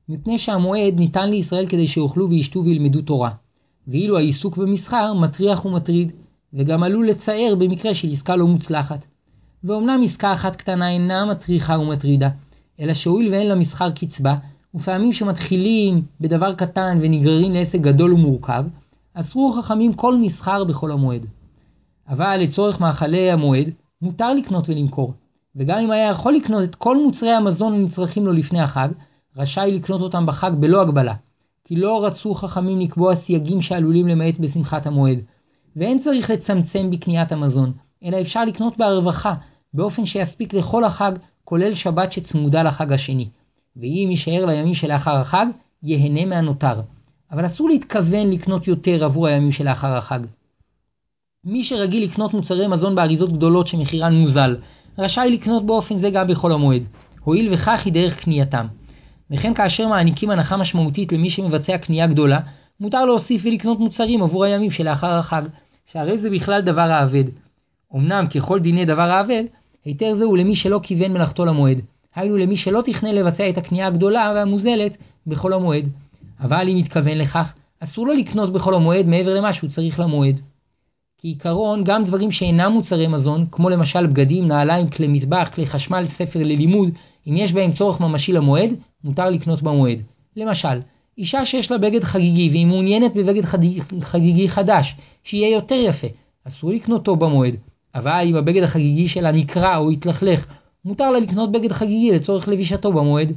מפני 0.08 0.38
שהמועד 0.38 0.94
ניתן 0.96 1.30
לישראל 1.30 1.66
כדי 1.68 1.86
שיאכלו 1.86 2.30
וישתו 2.30 2.64
וילמדו 2.64 3.02
תורה. 3.02 3.30
ואילו 3.88 4.16
העיסוק 4.18 4.56
במסחר 4.56 5.14
מטריח 5.14 5.64
ומטריד, 5.64 6.12
וגם 6.52 6.82
עלול 6.82 7.08
לצער 7.08 7.54
במקרה 7.58 7.94
של 7.94 8.08
עסקה 8.08 8.36
לא 8.36 8.46
מוצלחת. 8.46 9.06
ואומנם 9.64 10.00
עסקה 10.04 10.32
אחת 10.32 10.56
קטנה 10.56 10.90
אינה 10.90 11.26
מטריחה 11.26 11.78
ומטרידה, 11.78 12.28
אלא 12.80 12.94
שהואיל 12.94 13.32
ואין 13.32 13.48
למסחר 13.48 13.90
קצבה, 13.90 14.36
ופעמים 14.74 15.12
שמתחילים 15.12 16.02
בדבר 16.20 16.54
קטן 16.54 16.98
ונגררים 17.02 17.54
לעסק 17.54 17.80
גדול 17.80 18.12
ומורכב, 18.12 18.64
אסרו 19.14 19.52
חכמים 19.52 19.92
כל 19.92 20.16
מסחר 20.16 20.64
בחול 20.64 20.92
המועד. 20.92 21.26
אבל 22.08 22.36
לצורך 22.36 22.80
מאכלי 22.80 23.30
המועד, 23.30 23.70
מותר 24.02 24.34
לקנות 24.34 24.68
ולמכור, 24.68 25.12
וגם 25.56 25.78
אם 25.78 25.90
היה 25.90 26.10
יכול 26.10 26.34
לקנות 26.34 26.62
את 26.64 26.74
כל 26.74 27.02
מוצרי 27.02 27.30
המזון 27.30 27.72
הנצרכים 27.72 28.26
לו 28.26 28.32
לפני 28.32 28.60
החג, 28.60 28.88
רשאי 29.36 29.72
לקנות 29.74 30.00
אותם 30.00 30.26
בחג 30.26 30.50
בלא 30.60 30.80
הגבלה, 30.80 31.14
כי 31.64 31.76
לא 31.76 32.04
רצו 32.04 32.34
חכמים 32.34 32.80
לקבוע 32.80 33.14
סייגים 33.14 33.60
שעלולים 33.60 34.08
למעט 34.08 34.38
בשמחת 34.38 34.86
המועד. 34.86 35.18
ואין 35.76 35.98
צריך 35.98 36.30
לצמצם 36.30 36.90
בקניית 36.90 37.32
המזון, 37.32 37.72
אלא 38.04 38.20
אפשר 38.20 38.44
לקנות 38.44 38.78
בהרווחה, 38.78 39.34
באופן 39.74 40.06
שיספיק 40.06 40.54
לכל 40.54 40.84
החג, 40.84 41.12
כולל 41.44 41.74
שבת 41.74 42.12
שצמודה 42.12 42.62
לחג 42.62 42.92
השני. 42.92 43.28
ואם 43.76 44.08
יישאר 44.10 44.46
לימים 44.46 44.74
שלאחר 44.74 45.16
החג, 45.16 45.46
ייהנה 45.82 46.26
מהנותר. 46.26 46.80
אבל 47.30 47.46
אסור 47.46 47.68
להתכוון 47.68 48.30
לקנות 48.30 48.68
יותר 48.68 49.04
עבור 49.04 49.26
הימים 49.26 49.52
שלאחר 49.52 49.96
החג. 49.96 50.20
מי 51.44 51.62
שרגיל 51.62 52.04
לקנות 52.04 52.34
מוצרי 52.34 52.66
מזון 52.66 52.94
באריזות 52.94 53.32
גדולות 53.32 53.66
שמחירן 53.66 54.14
מוזל, 54.14 54.56
רשאי 54.98 55.30
לקנות 55.30 55.66
באופן 55.66 55.96
זה 55.96 56.10
גם 56.10 56.28
בחול 56.28 56.52
המועד, 56.52 56.86
הואיל 57.24 57.54
וכך 57.54 57.82
היא 57.84 57.92
דרך 57.92 58.20
קנייתם. 58.24 58.66
וכן 59.30 59.54
כאשר 59.54 59.88
מעניקים 59.88 60.30
הנחה 60.30 60.56
משמעותית 60.56 61.12
למי 61.12 61.30
שמבצע 61.30 61.78
קנייה 61.78 62.06
גדולה, 62.06 62.40
מותר 62.80 63.04
להוסיף 63.04 63.42
ולקנות 63.44 63.78
מוצרים 63.78 64.22
עבור 64.22 64.44
הימים 64.44 64.70
שלאחר 64.70 65.10
החג, 65.10 65.42
שהרי 65.86 66.18
זה 66.18 66.30
בכלל 66.30 66.60
דבר 66.60 66.80
האבד. 66.80 67.24
אמנם 67.94 68.26
ככל 68.34 68.58
דיני 68.58 68.84
דבר 68.84 69.10
האבד, 69.10 69.44
היתר 69.84 70.14
זה 70.14 70.24
הוא 70.24 70.38
למי 70.38 70.54
שלא 70.54 70.80
כיוון 70.82 71.12
מלאכתו 71.12 71.44
למועד, 71.44 71.80
היינו 72.14 72.36
למי 72.36 72.56
שלא 72.56 72.82
תכנן 72.84 73.14
לבצע 73.14 73.48
את 73.48 73.58
הקנייה 73.58 73.86
הגדולה 73.86 74.32
והמוזלת 74.34 74.96
בחול 75.26 75.52
המועד. 75.52 75.88
אבל 76.40 76.68
אם 76.68 76.76
מתכוון 76.76 77.18
לכך, 77.18 77.52
אסור 77.80 78.06
לו 78.06 78.12
לקנות 78.12 78.52
בחול 78.52 78.74
המועד 78.74 79.06
מעבר 79.06 79.34
למה 79.34 79.52
שהוא 79.52 79.70
צריך 79.70 80.00
למועד. 80.00 80.40
כעיקרון, 81.18 81.84
גם 81.84 82.04
דברים 82.04 82.30
שאינם 82.30 82.72
מוצרי 82.72 83.06
מזון, 83.06 83.46
כמו 83.52 83.70
למשל 83.70 84.06
בגדים, 84.06 84.46
נעליים, 84.46 84.88
כלי 84.88 85.08
מטבח, 85.08 85.50
כלי 85.54 85.66
חשמל, 85.66 86.06
ספר 86.06 86.38
ללימוד, 86.42 86.90
אם 87.26 87.36
יש 87.36 87.52
בהם 87.52 87.72
צורך 87.72 88.00
ממשי 88.00 88.32
למועד, 88.32 88.74
מותר 89.04 89.30
לקנות 89.30 89.62
במועד. 89.62 90.02
למשל, 90.36 90.80
אישה 91.18 91.44
שיש 91.44 91.70
לה 91.70 91.78
בגד 91.78 92.04
חגיגי 92.04 92.48
והיא 92.48 92.66
מעוניינת 92.66 93.14
בבגד 93.14 93.44
חגיגי 94.00 94.48
חדש, 94.48 94.96
שיהיה 95.22 95.54
יותר 95.54 95.74
יפה, 95.74 96.06
אסור 96.44 96.70
לקנותו 96.70 97.16
במועד. 97.16 97.54
אבל 97.94 98.24
אם 98.26 98.36
הבגד 98.36 98.62
החגיגי 98.62 99.08
שלה 99.08 99.32
נקרע 99.32 99.76
או 99.76 99.90
התלכלך, 99.90 100.46
מותר 100.84 101.10
לה 101.10 101.20
לקנות 101.20 101.52
בגד 101.52 101.72
חגיגי 101.72 102.12
לצורך 102.12 102.48
לבישתו 102.48 102.92
במועד. 102.92 103.32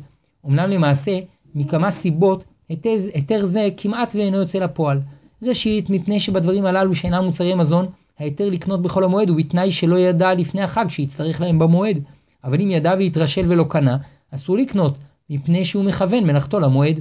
אמנם 0.45 0.69
למעשה, 0.69 1.19
מכמה 1.55 1.91
סיבות, 1.91 2.45
היתר 2.69 3.45
זה 3.45 3.67
כמעט 3.77 4.15
ואינו 4.15 4.37
יוצא 4.37 4.59
לפועל. 4.59 4.99
ראשית, 5.43 5.89
מפני 5.89 6.19
שבדברים 6.19 6.65
הללו 6.65 6.95
שאינם 6.95 7.23
מוצרי 7.23 7.55
מזון, 7.55 7.85
ההיתר 8.19 8.49
לקנות 8.49 8.81
בחול 8.81 9.03
המועד 9.03 9.29
הוא 9.29 9.37
בתנאי 9.37 9.71
שלא 9.71 9.95
ידע 9.95 10.33
לפני 10.33 10.61
החג 10.61 10.85
שיצטרך 10.89 11.41
להם 11.41 11.59
במועד. 11.59 11.99
אבל 12.43 12.61
אם 12.61 12.71
ידע 12.71 12.95
והתרשל 12.99 13.45
ולא 13.47 13.65
קנה, 13.69 13.97
אסור 14.31 14.57
לקנות, 14.57 14.97
מפני 15.29 15.65
שהוא 15.65 15.83
מכוון 15.85 16.23
מלאכתו 16.23 16.59
למועד. 16.59 16.99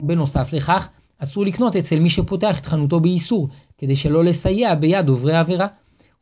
בנוסף 0.00 0.52
לכך, 0.52 0.88
אסור 1.18 1.44
לקנות 1.44 1.76
אצל 1.76 2.00
מי 2.00 2.10
שפותח 2.10 2.60
את 2.60 2.66
חנותו 2.66 3.00
באיסור, 3.00 3.48
כדי 3.78 3.96
שלא 3.96 4.24
לסייע 4.24 4.74
ביד 4.74 5.08
עוברי 5.08 5.32
העבירה. 5.32 5.66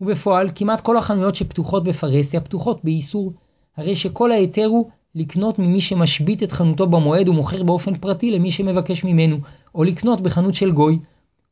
ובפועל, 0.00 0.50
כמעט 0.54 0.80
כל 0.80 0.96
החנויות 0.96 1.34
שפתוחות 1.34 1.84
בפרהסיה 1.84 2.40
פתוחות 2.40 2.84
באיסור. 2.84 3.32
הרי 3.76 3.96
שכל 3.96 4.32
ההיתר 4.32 4.66
הוא 4.66 4.90
לקנות 5.14 5.58
ממי 5.58 5.80
שמשבית 5.80 6.42
את 6.42 6.52
חנותו 6.52 6.86
במועד 6.86 7.28
ומוכר 7.28 7.62
באופן 7.62 7.96
פרטי 7.96 8.30
למי 8.30 8.50
שמבקש 8.50 9.04
ממנו, 9.04 9.36
או 9.74 9.84
לקנות 9.84 10.20
בחנות 10.20 10.54
של 10.54 10.72
גוי. 10.72 10.98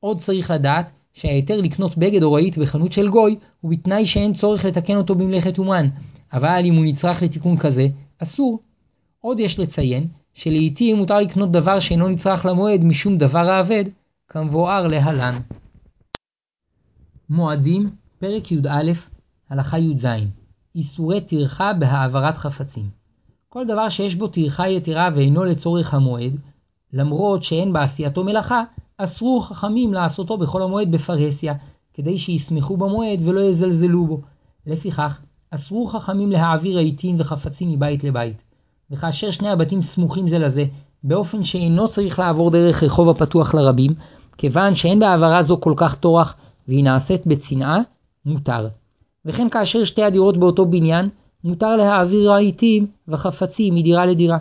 עוד 0.01 0.21
צריך 0.21 0.51
לדעת 0.51 0.91
שההיתר 1.13 1.61
לקנות 1.61 1.99
בגד 1.99 2.23
או 2.23 2.33
רהיט 2.33 2.59
בחנות 2.59 2.93
של 2.93 3.09
גוי 3.09 3.37
הוא 3.61 3.71
בתנאי 3.71 4.07
שאין 4.07 4.33
צורך 4.33 4.65
לתקן 4.65 4.97
אותו 4.97 5.15
במלאכת 5.15 5.59
אומן, 5.59 5.89
אבל 6.33 6.63
אם 6.65 6.75
הוא 6.75 6.85
נצרך 6.85 7.23
לתיקון 7.23 7.57
כזה, 7.57 7.87
אסור. 8.19 8.59
עוד 9.21 9.41
יש 9.41 9.59
לציין 9.59 10.09
שלעיתים 10.35 10.97
מותר 10.97 11.21
לקנות 11.21 11.53
דבר 11.53 11.81
שאינו 11.81 12.09
נצרך 12.09 12.47
למועד 12.47 12.85
משום 12.85 13.19
דבר 13.19 13.51
האבד, 13.51 13.85
כמבואר 14.29 14.87
להלן. 14.87 15.39
מועדים, 17.31 17.91
פרק 18.23 18.53
י"א, 18.53 18.93
הלכה 19.51 19.79
י"ז 19.79 20.07
איסורי 20.75 21.21
טרחה 21.21 21.73
בהעברת 21.73 22.37
חפצים. 22.37 22.89
כל 23.49 23.65
דבר 23.67 23.89
שיש 23.89 24.15
בו 24.15 24.29
טרחה 24.29 24.69
יתרה 24.69 25.09
ואינו 25.15 25.45
לצורך 25.45 25.95
המועד, 25.95 26.33
למרות 26.93 27.43
שאין 27.43 27.73
בעשייתו 27.73 28.25
מלאכה, 28.25 28.63
אסרו 28.99 29.41
חכמים 29.41 29.95
לעשותו 29.95 30.39
בכל 30.39 30.63
המועד 30.63 30.93
בפרהסיה, 30.93 31.55
כדי 31.95 32.19
שישמחו 32.19 32.77
במועד 32.77 33.21
ולא 33.25 33.41
יזלזלו 33.41 34.07
בו. 34.07 34.21
לפיכך, 34.67 35.21
אסרו 35.51 35.87
חכמים 35.87 36.33
להעביר 36.33 36.77
רהיטים 36.77 37.17
וחפצים 37.19 37.69
מבית 37.69 38.05
לבית. 38.05 38.43
וכאשר 38.91 39.31
שני 39.31 39.49
הבתים 39.49 39.83
סמוכים 39.83 40.29
זה 40.29 40.39
לזה, 40.39 40.65
באופן 41.05 41.45
שאינו 41.45 41.89
צריך 41.89 42.19
לעבור 42.19 42.51
דרך 42.51 42.83
רחוב 42.83 43.09
הפתוח 43.09 43.55
לרבים, 43.55 43.95
כיוון 44.39 44.75
שאין 44.75 44.99
בהעברה 44.99 45.43
זו 45.43 45.61
כל 45.61 45.75
כך 45.77 45.95
טורח 45.95 46.37
והיא 46.69 46.85
נעשית 46.85 47.27
בצנעה, 47.27 47.81
מותר. 48.27 48.69
וכן 49.25 49.49
כאשר 49.49 49.85
שתי 49.85 50.03
הדירות 50.03 50.37
באותו 50.37 50.67
בניין, 50.67 51.09
מותר 51.45 51.77
להעביר 51.77 52.31
רהיטים 52.31 52.87
וחפצים 53.09 53.75
מדירה 53.75 54.07
לדירה. 54.07 54.39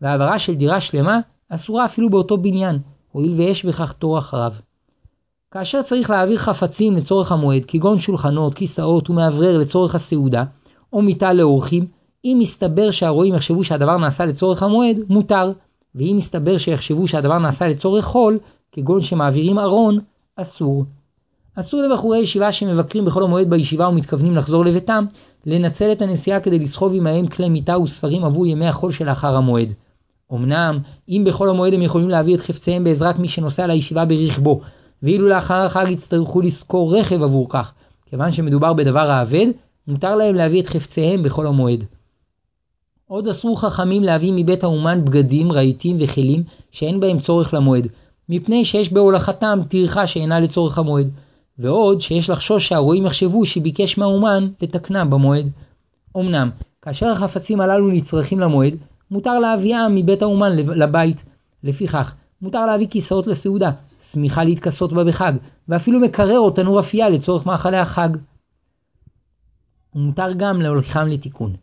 והעברה 0.00 0.38
של 0.38 0.54
דירה 0.54 0.80
שלמה 0.80 1.20
אסורה 1.48 1.84
אפילו 1.84 2.10
באותו 2.10 2.38
בניין, 2.38 2.78
הואיל 3.12 3.32
ויש 3.32 3.64
בכך 3.64 3.92
טורח 3.92 4.34
רב. 4.34 4.60
כאשר 5.50 5.82
צריך 5.82 6.10
להעביר 6.10 6.36
חפצים 6.36 6.96
לצורך 6.96 7.32
המועד, 7.32 7.64
כגון 7.64 7.98
שולחנות, 7.98 8.54
כיסאות 8.54 9.10
ומאוורר 9.10 9.58
לצורך 9.58 9.94
הסעודה, 9.94 10.44
או 10.92 11.02
מיטה 11.02 11.32
לאורחים, 11.32 11.86
אם 12.24 12.36
מסתבר 12.40 12.90
שהרועים 12.90 13.34
יחשבו 13.34 13.64
שהדבר 13.64 13.96
נעשה 13.96 14.26
לצורך 14.26 14.62
המועד, 14.62 14.96
מותר, 15.08 15.52
ואם 15.94 16.14
מסתבר 16.16 16.58
שיחשבו 16.58 17.08
שהדבר 17.08 17.38
נעשה 17.38 17.68
לצורך 17.68 18.04
חול, 18.04 18.38
כגון 18.72 19.00
שמעבירים 19.00 19.58
ארון, 19.58 19.98
אסור. 20.36 20.84
אסור 21.60 21.82
לבחורי 21.82 22.18
ישיבה 22.18 22.52
שמבקרים 22.52 23.04
בכל 23.04 23.22
המועד 23.22 23.50
בישיבה 23.50 23.88
ומתכוונים 23.88 24.36
לחזור 24.36 24.64
לביתם, 24.64 25.04
לנצל 25.46 25.92
את 25.92 26.02
הנסיעה 26.02 26.40
כדי 26.40 26.58
לסחוב 26.58 26.94
עמהם 26.94 27.26
כלי 27.26 27.48
מיטה 27.48 27.78
וספרים 27.78 28.24
עבור 28.24 28.46
ימי 28.46 28.66
החול 28.66 28.92
שלאחר 28.92 29.36
המועד. 29.36 29.68
אמנם, 30.32 30.78
אם 31.08 31.22
בכל 31.26 31.48
המועד 31.48 31.74
הם 31.74 31.82
יכולים 31.82 32.08
להביא 32.10 32.34
את 32.34 32.40
חפציהם 32.40 32.84
בעזרת 32.84 33.18
מי 33.18 33.28
שנוסע 33.28 33.66
לישיבה 33.66 34.04
ברכבו, 34.04 34.60
ואילו 35.02 35.28
לאחר 35.28 35.54
החג 35.54 35.86
יצטרכו 35.88 36.40
לשכור 36.40 36.96
רכב 36.96 37.22
עבור 37.22 37.48
כך, 37.48 37.72
כיוון 38.06 38.32
שמדובר 38.32 38.72
בדבר 38.72 39.10
האבד, 39.10 39.46
מותר 39.88 40.16
להם 40.16 40.34
להביא 40.34 40.62
את 40.62 40.68
חפציהם 40.68 41.22
בכל 41.22 41.46
המועד. 41.46 41.84
עוד 43.06 43.28
אסרו 43.28 43.54
חכמים 43.56 44.02
להביא 44.02 44.32
מבית 44.36 44.64
האומן 44.64 45.04
בגדים, 45.04 45.52
רהיטים 45.52 45.96
וכלים 46.00 46.42
שאין 46.70 47.00
בהם 47.00 47.20
צורך 47.20 47.54
למועד, 47.54 47.86
מפני 48.28 48.64
שיש 48.64 48.92
בהולכתם 48.92 49.60
טרחה 49.68 50.06
שאינה 50.06 50.40
לצורך 50.40 50.78
המועד, 50.78 51.10
ועוד 51.58 52.00
שיש 52.00 52.30
לחשוש 52.30 52.68
שהרועים 52.68 53.06
יחשבו 53.06 53.46
שביקש 53.46 53.98
מהאומן 53.98 54.48
לתקנם 54.62 55.10
במועד. 55.10 55.50
אמנם, 56.16 56.50
כאשר 56.82 57.06
החפצים 57.06 57.60
הללו 57.60 57.88
נצרכים 57.88 58.40
למועד, 58.40 58.74
מותר 59.10 59.38
להביאם 59.38 59.94
מבית 59.94 60.22
האומן 60.22 60.56
לבית. 60.56 61.22
לפיכך, 61.64 62.14
מותר 62.42 62.66
להביא 62.66 62.86
כיסאות 62.90 63.26
לסעודה, 63.26 63.70
שמיכה 64.12 64.44
להתכסות 64.44 64.92
בה 64.92 65.04
בחג, 65.04 65.32
ואפילו 65.68 66.00
מקרר 66.00 66.38
או 66.38 66.50
תנור 66.50 66.80
אפייה 66.80 67.08
לצורך 67.08 67.46
מאכלי 67.46 67.76
החג. 67.76 68.08
ומותר 69.94 70.32
גם 70.36 70.60
להוליכם 70.60 71.06
לתיקון. 71.08 71.56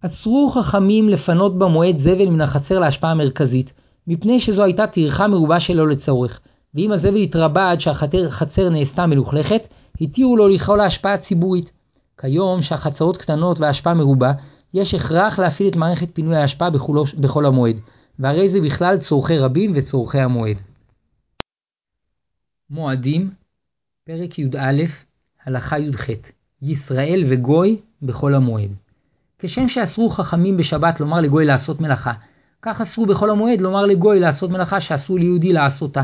אסרו 0.00 0.50
חכמים 0.50 1.08
לפנות 1.08 1.58
במועד 1.58 1.98
זבל 1.98 2.28
מן 2.28 2.40
החצר 2.40 2.78
להשפעה 2.78 3.10
המרכזית, 3.10 3.72
מפני 4.06 4.40
שזו 4.40 4.62
הייתה 4.62 4.86
טרחה 4.86 5.26
מרובה 5.26 5.60
שלא 5.60 5.88
לצורך, 5.88 6.40
ואם 6.74 6.92
הזבל 6.92 7.16
התרבה 7.16 7.70
עד 7.70 7.80
שהחצר 7.80 8.68
נעשתה 8.68 9.06
מלוכלכת, 9.06 9.68
התירו 10.00 10.36
לו 10.36 10.48
לכלול 10.48 10.78
להשפעה 10.78 11.18
ציבורית. 11.18 11.72
כיום 12.20 12.62
שהחצרות 12.62 13.16
קטנות 13.16 13.60
וההשפעה 13.60 13.94
מרובה, 13.94 14.32
יש 14.74 14.94
הכרח 14.94 15.38
להפעיל 15.38 15.68
את 15.68 15.76
מערכת 15.76 16.08
פינוי 16.12 16.36
ההשפעה 16.36 16.70
בכל 17.18 17.46
המועד, 17.46 17.76
והרי 18.18 18.48
זה 18.48 18.60
בכלל 18.60 18.98
צורכי 18.98 19.38
רבים 19.38 19.72
וצורכי 19.76 20.18
המועד. 20.18 20.56
מועדים, 22.70 23.30
פרק 24.04 24.38
י"א, 24.38 24.82
הלכה 25.44 25.78
י"ח 25.78 26.06
ישראל 26.62 27.22
וגוי 27.28 27.80
בכל 28.02 28.34
המועד. 28.34 28.70
כשם 29.38 29.68
שאסרו 29.68 30.08
חכמים 30.08 30.56
בשבת 30.56 31.00
לומר 31.00 31.20
לגוי 31.20 31.44
לעשות 31.44 31.80
מלאכה, 31.80 32.12
כך 32.62 32.80
אסרו 32.80 33.06
בכל 33.06 33.30
המועד 33.30 33.60
לומר 33.60 33.86
לגוי 33.86 34.20
לעשות 34.20 34.50
מלאכה 34.50 34.80
שאסור 34.80 35.18
ליהודי 35.18 35.52
לעשותה. 35.52 36.02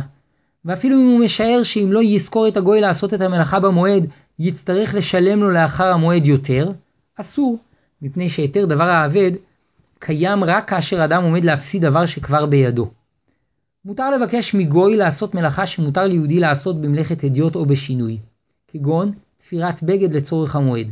ואפילו 0.68 0.96
אם 0.96 1.06
הוא 1.06 1.24
משער 1.24 1.62
שאם 1.62 1.88
לא 1.92 2.02
יזכור 2.02 2.48
את 2.48 2.56
הגוי 2.56 2.80
לעשות 2.80 3.14
את 3.14 3.20
המלאכה 3.20 3.60
במועד, 3.60 4.06
יצטרך 4.38 4.94
לשלם 4.94 5.40
לו 5.40 5.50
לאחר 5.50 5.92
המועד 5.92 6.26
יותר, 6.26 6.70
אסור, 7.16 7.58
מפני 8.02 8.28
שהיתר 8.28 8.64
דבר 8.64 8.84
האבד 8.84 9.30
קיים 9.98 10.44
רק 10.44 10.68
כאשר 10.68 11.04
אדם 11.04 11.24
עומד 11.24 11.44
להפסיד 11.44 11.84
דבר 11.84 12.06
שכבר 12.06 12.46
בידו. 12.46 12.90
מותר 13.84 14.10
לבקש 14.10 14.54
מגוי 14.54 14.96
לעשות 14.96 15.34
מלאכה 15.34 15.66
שמותר 15.66 16.06
ליהודי 16.06 16.40
לעשות 16.40 16.80
במלאכת 16.80 17.24
הדיוט 17.24 17.54
או 17.54 17.66
בשינוי, 17.66 18.18
כגון 18.68 19.12
תפירת 19.36 19.82
בגד 19.82 20.14
לצורך 20.14 20.56
המועד. 20.56 20.90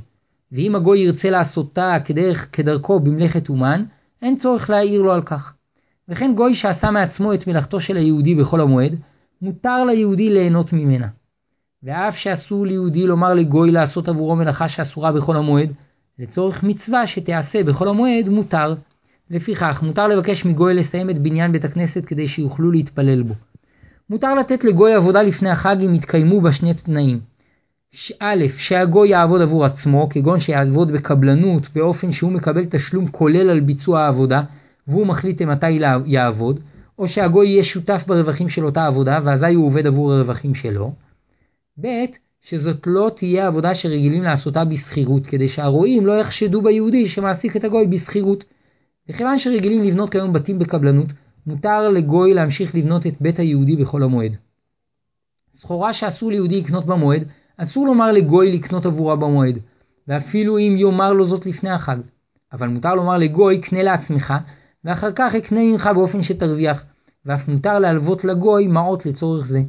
ואם 0.52 0.74
הגוי 0.74 0.98
ירצה 0.98 1.30
לעשותה 1.30 1.96
כדרך, 2.04 2.48
כדרכו 2.52 3.00
במלאכת 3.00 3.48
אומן, 3.48 3.84
אין 4.22 4.36
צורך 4.36 4.70
להעיר 4.70 5.02
לו 5.02 5.12
על 5.12 5.22
כך. 5.22 5.54
וכן 6.08 6.32
גוי 6.34 6.54
שעשה 6.54 6.90
מעצמו 6.90 7.34
את 7.34 7.46
מלאכתו 7.46 7.80
של 7.80 7.96
היהודי 7.96 8.34
בחול 8.34 8.60
המועד, 8.60 8.96
מותר 9.42 9.84
ליהודי 9.84 10.30
ליהנות 10.30 10.72
ממנה. 10.72 11.08
ואף 11.82 12.16
שאסור 12.16 12.66
ליהודי 12.66 13.06
לומר 13.06 13.34
לגוי 13.34 13.70
לעשות 13.70 14.08
עבורו 14.08 14.36
מלאכה 14.36 14.68
שאסורה 14.68 15.12
בחול 15.12 15.36
המועד, 15.36 15.72
לצורך 16.18 16.62
מצווה 16.62 17.06
שתיעשה 17.06 17.64
בחול 17.64 17.88
המועד 17.88 18.28
מותר. 18.28 18.74
לפיכך, 19.30 19.82
מותר 19.82 20.08
לבקש 20.08 20.44
מגוי 20.44 20.74
לסיים 20.74 21.10
את 21.10 21.18
בניין 21.18 21.52
בית 21.52 21.64
הכנסת 21.64 22.06
כדי 22.06 22.28
שיוכלו 22.28 22.70
להתפלל 22.70 23.22
בו. 23.22 23.34
מותר 24.10 24.34
לתת 24.34 24.64
לגוי 24.64 24.94
עבודה 24.94 25.22
לפני 25.22 25.50
החג 25.50 25.76
אם 25.86 25.94
יתקיימו 25.94 26.40
בה 26.40 26.52
שני 26.52 26.74
תנאים. 26.74 27.20
א', 28.20 28.44
שהגוי 28.56 29.08
יעבוד 29.08 29.42
עבור 29.42 29.64
עצמו, 29.64 30.08
כגון 30.10 30.40
שיעבוד 30.40 30.92
בקבלנות 30.92 31.68
באופן 31.74 32.12
שהוא 32.12 32.32
מקבל 32.32 32.64
תשלום 32.64 33.08
כולל 33.08 33.50
על 33.50 33.60
ביצוע 33.60 34.00
העבודה, 34.00 34.42
והוא 34.88 35.06
מחליט 35.06 35.42
מתי 35.42 35.80
יעבוד, 36.06 36.60
או 36.98 37.08
שהגוי 37.08 37.48
יהיה 37.48 37.64
שותף 37.64 38.04
ברווחים 38.06 38.48
של 38.48 38.64
אותה 38.64 38.86
עבודה, 38.86 39.20
ואזי 39.24 39.54
הוא 39.54 39.66
עובד 39.66 39.86
עבור 39.86 40.12
הרווחים 40.12 40.54
שלו. 40.54 40.92
ב', 41.80 42.04
שזאת 42.40 42.86
לא 42.86 43.10
תהיה 43.16 43.46
עבודה 43.46 43.74
שרגילים 43.74 44.22
לעשותה 44.22 44.64
בשכירות, 44.64 45.26
כדי 45.26 45.48
שהרועים 45.48 46.06
לא 46.06 46.12
יחשדו 46.12 46.62
ביהודי 46.62 47.06
שמעסיק 47.06 47.56
את 47.56 47.64
הגוי 47.64 47.86
בשכירות. 47.86 48.44
וכיוון 49.08 49.38
שרגילים 49.38 49.82
לבנות 49.82 50.10
כיום 50.10 50.32
בתים 50.32 50.58
בקבלנות, 50.58 51.06
מותר 51.46 51.88
לגוי 51.88 52.34
להמשיך 52.34 52.74
לבנות 52.74 53.06
את 53.06 53.14
בית 53.20 53.38
היהודי 53.38 53.76
בחול 53.76 54.02
המועד. 54.02 54.36
סחורה 55.54 55.92
שאסור 55.92 56.30
ליהודי 56.30 56.60
לקנות 56.60 56.86
במועד, 56.86 57.24
אסור 57.56 57.86
לומר 57.86 58.12
לגוי 58.12 58.52
לקנות 58.52 58.86
עבורה 58.86 59.16
במועד, 59.16 59.58
ואפילו 60.08 60.58
אם 60.58 60.74
יאמר 60.78 61.12
לו 61.12 61.24
זאת 61.24 61.46
לפני 61.46 61.70
החג. 61.70 61.98
אבל 62.52 62.68
מותר 62.68 62.94
לומר 62.94 63.18
לגוי 63.18 63.58
קנה 63.58 63.82
לעצמך, 63.82 64.34
ואחר 64.86 65.10
כך 65.14 65.34
אקנה 65.34 65.60
ממך 65.60 65.90
באופן 65.94 66.22
שתרוויח, 66.22 66.84
ואף 67.26 67.48
מותר 67.48 67.78
להלוות 67.78 68.24
לגוי 68.24 68.66
מעות 68.66 69.06
לצורך 69.06 69.46
זה. 69.46 69.62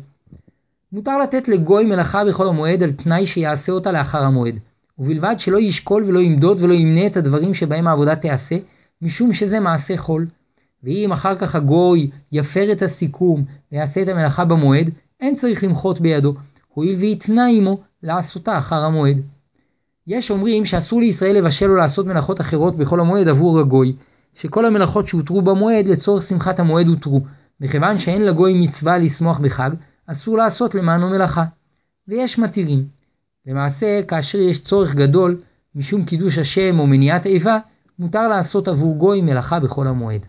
מותר 0.92 1.18
לתת 1.18 1.48
לגוי 1.48 1.86
מלאכה 1.86 2.26
בחול 2.26 2.48
המועד 2.48 2.84
על 2.84 2.92
תנאי 2.92 3.28
שיעשה 3.28 3.72
אותה 3.72 3.92
לאחר 3.92 4.24
המועד, 4.24 4.60
ובלבד 5.00 5.36
שלא 5.38 5.60
ישקול 5.60 6.04
ולא 6.08 6.20
ימדוד 6.20 6.62
ולא 6.62 6.74
ימנה 6.74 7.06
את 7.06 7.18
הדברים 7.18 7.54
שבהם 7.54 7.88
העבודה 7.88 8.16
תיעשה, 8.16 8.56
משום 9.02 9.34
שזה 9.34 9.60
מעשה 9.60 9.98
חול. 9.98 10.28
ואם 10.84 11.12
אחר 11.12 11.36
כך 11.36 11.56
הגוי 11.56 12.10
יפר 12.32 12.72
את 12.72 12.82
הסיכום 12.82 13.44
ויעשה 13.72 14.02
את 14.02 14.08
המלאכה 14.08 14.46
במועד, 14.46 14.90
אין 15.20 15.36
צריך 15.36 15.64
למחות 15.64 16.02
בידו, 16.02 16.34
הואיל 16.74 16.96
ויתנה 16.96 17.48
עמו 17.48 17.80
לעשותה 18.04 18.58
אחר 18.58 18.84
המועד. 18.84 19.22
יש 20.08 20.32
אומרים 20.32 20.66
שאסור 20.66 21.00
לישראל 21.00 21.36
לבשל 21.36 21.72
או 21.72 21.76
לעשות 21.76 22.06
מלאכות 22.06 22.42
אחרות 22.42 22.78
בחול 22.78 23.00
המועד 23.00 23.28
עבור 23.28 23.60
הגוי, 23.60 23.94
שכל 24.42 24.66
המלאכות 24.66 25.08
שהותרו 25.08 25.42
במועד 25.42 25.88
לצורך 25.88 26.24
שמחת 26.24 26.60
המועד 26.60 26.88
הותרו, 26.88 27.22
מכיוון 27.62 27.98
שאין 27.98 28.26
לגוי 28.26 28.54
מצווה 28.62 28.98
לשמוח 28.98 29.40
בחג, 29.40 29.70
אסור 30.08 30.38
לעשות 30.38 30.76
למענו 30.76 31.10
מלאכה. 31.10 31.44
ויש 32.08 32.40
מתירים. 32.40 32.88
למעשה, 33.46 34.02
כאשר 34.08 34.38
יש 34.38 34.64
צורך 34.64 34.96
גדול, 34.96 35.42
משום 35.76 36.06
קידוש 36.06 36.38
השם 36.38 36.80
או 36.80 36.88
מניעת 36.88 37.26
איבה, 37.26 37.58
מותר 38.00 38.28
לעשות 38.28 38.68
עבור 38.68 38.96
גוי 38.96 39.22
מלאכה 39.22 39.60
בחול 39.60 39.88
המועד. 39.88 40.26